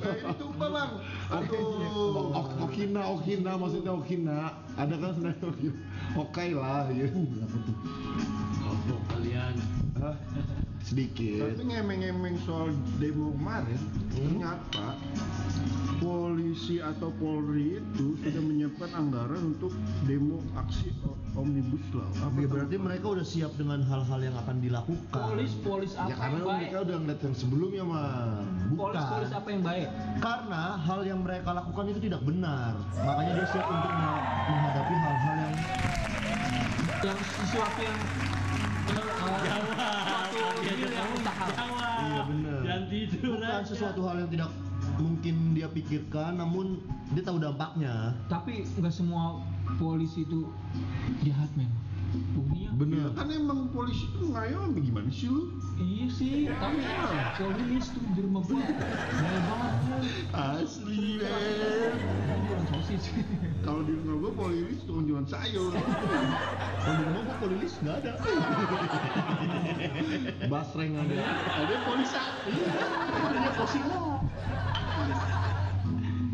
Eh, 0.06 0.18
ini 0.22 0.34
tumpah 0.38 0.70
bang 0.70 0.92
Oke, 1.34 1.58
aduh 1.58 2.14
O- 2.36 2.50
Okina, 2.70 3.02
Okina, 3.10 3.52
maksudnya 3.58 3.92
Okina. 3.92 4.38
Ada 4.78 4.96
kan 5.02 5.10
sebenarnya 5.18 5.46
Okina. 5.50 5.76
Oke 6.16 6.46
lah, 6.54 6.86
ya. 6.94 7.08
Goblok 8.62 9.02
kalian. 9.10 9.54
Hah? 9.98 10.16
Sedikit. 10.86 11.50
tapi 11.50 11.66
ngemeng-ngemeng 11.66 12.38
soal 12.40 12.70
demo 12.98 13.34
kemarin 13.34 13.82
ternyata 14.08 14.94
polisi 15.98 16.78
atau 16.78 17.10
polri 17.12 17.80
itu 17.80 18.14
sudah 18.16 18.38
menyiapkan 18.40 18.94
anggaran 18.94 19.42
untuk 19.50 19.74
demo 20.04 20.38
aksi 20.54 20.94
omnibus 21.34 21.82
law 21.90 22.06
apa 22.22 22.38
Ya 22.38 22.46
berarti 22.46 22.76
mereka 22.78 23.06
udah 23.10 23.26
siap 23.26 23.52
dengan 23.56 23.82
hal-hal 23.82 24.20
yang 24.22 24.38
akan 24.38 24.62
dilakukan. 24.62 25.22
Polis 25.26 25.54
polis 25.60 25.92
apa 25.96 26.06
Ya 26.06 26.16
karena 26.16 26.38
yang 26.38 26.46
baik? 26.46 26.60
mereka 26.62 26.78
udah 26.80 26.96
ngeliat 27.02 27.22
yang 27.24 27.36
sebelumnya 27.36 27.84
mah. 27.84 28.46
Polis 28.72 29.04
polis 29.10 29.32
apa 29.34 29.48
yang 29.50 29.64
baik? 29.64 29.88
Karena 30.18 30.62
hal 30.78 31.00
yang 31.02 31.20
mereka 31.20 31.50
lakukan 31.52 31.86
itu 31.90 32.00
tidak 32.00 32.22
benar. 32.22 32.74
Makanya 32.96 33.32
dia 33.34 33.48
siap 33.50 33.66
untuk 33.66 33.90
me- 33.92 34.24
menghadapi 34.46 34.94
hal-hal 34.96 35.36
yang 35.36 35.56
Yang 37.02 37.20
sesuatu 37.36 37.82
yang 37.82 37.98
uh, 38.86 39.66
suatu 40.28 40.62
deal 40.62 40.92
yang 40.92 41.08
mustahil. 41.10 41.50
Jawab. 41.52 41.98
Iya, 41.98 42.22
bener. 42.26 42.60
Jangan 42.62 42.84
aja. 43.62 43.70
sesuatu 43.72 44.02
hal 44.10 44.26
yang 44.26 44.32
tidak 44.32 44.52
mungkin 45.00 45.36
dia 45.56 45.68
pikirkan, 45.72 46.40
namun 46.40 46.82
dia 47.14 47.24
tahu 47.24 47.38
dampaknya. 47.40 48.16
Tapi 48.28 48.68
nggak 48.80 48.94
semua 48.94 49.40
polisi 49.78 50.26
itu 50.26 50.50
jahat 51.24 51.50
men. 51.56 51.70
Buktinya 52.32 52.72
Bener. 52.80 53.08
kan 53.12 53.28
emang 53.28 53.68
polisi 53.76 54.08
itu 54.08 54.32
ngayomi 54.32 54.80
gimana 54.88 55.12
sih 55.12 55.28
lu 55.28 55.52
iya 55.84 56.08
sih. 56.08 56.48
Tapi 56.48 56.80
polis 57.36 57.92
tuh 57.92 58.04
di 58.16 58.22
rumah 58.24 58.42
gua 58.48 58.64
banyak 58.64 59.44
banget. 59.52 59.74
asli 60.32 61.20
men 61.20 62.75
jualan 65.26 65.42
sayur 65.42 65.74
Kalau 66.86 66.96
di 67.02 67.04
rumah 67.10 67.22
gua 67.26 67.36
polilis 67.42 67.74
nggak 67.82 67.96
ada. 68.06 68.14
Basreng 70.54 70.94
ada. 71.02 71.16
ada 71.50 71.76
polisi 71.90 72.14
Adanya 72.14 73.52
posila. 73.58 73.98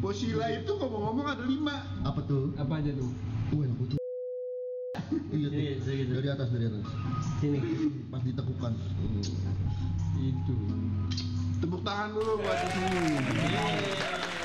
Posila 0.02 0.46
itu 0.52 0.72
ngomong-ngomong 0.76 1.28
ada 1.30 1.44
lima 1.48 1.76
Apa 2.04 2.20
tuh? 2.28 2.52
Apa 2.60 2.84
aja 2.84 2.92
tuh? 2.92 3.10
Oh 3.56 3.64
yang 3.64 3.76
putih. 3.80 3.98
iya 5.32 5.48
tuh. 5.48 5.62
Iya. 5.88 6.04
Dari 6.12 6.28
atas 6.28 6.48
dari 6.52 6.66
atas. 6.68 6.86
Sini. 7.40 7.60
Pas 8.12 8.22
ditekukan. 8.28 8.74
Itu. 10.20 10.56
tepuk 11.62 11.86
tangan 11.86 12.18
dulu 12.18 12.42
buat 12.42 12.58
nongkrong. 12.58 14.41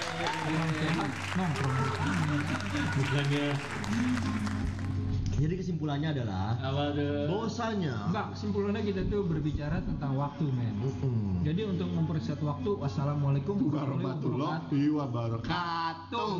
Bukannya 2.96 3.46
Jadi 5.36 5.52
kesimpulannya 5.60 6.16
adalah 6.16 6.56
bahwasanya 7.28 8.08
Enggak, 8.08 8.32
kesimpulannya 8.32 8.80
kita 8.80 9.04
tuh 9.12 9.28
berbicara 9.28 9.84
tentang 9.84 10.16
waktu 10.16 10.48
men. 10.48 10.80
Mm-mm. 10.80 11.44
Jadi 11.44 11.60
untuk 11.68 11.92
mempersiap 11.92 12.40
waktu, 12.40 12.72
wassalamualaikum 12.80 13.60
warahmatullahi 13.68 14.88
wabarakatuh. 14.96 16.32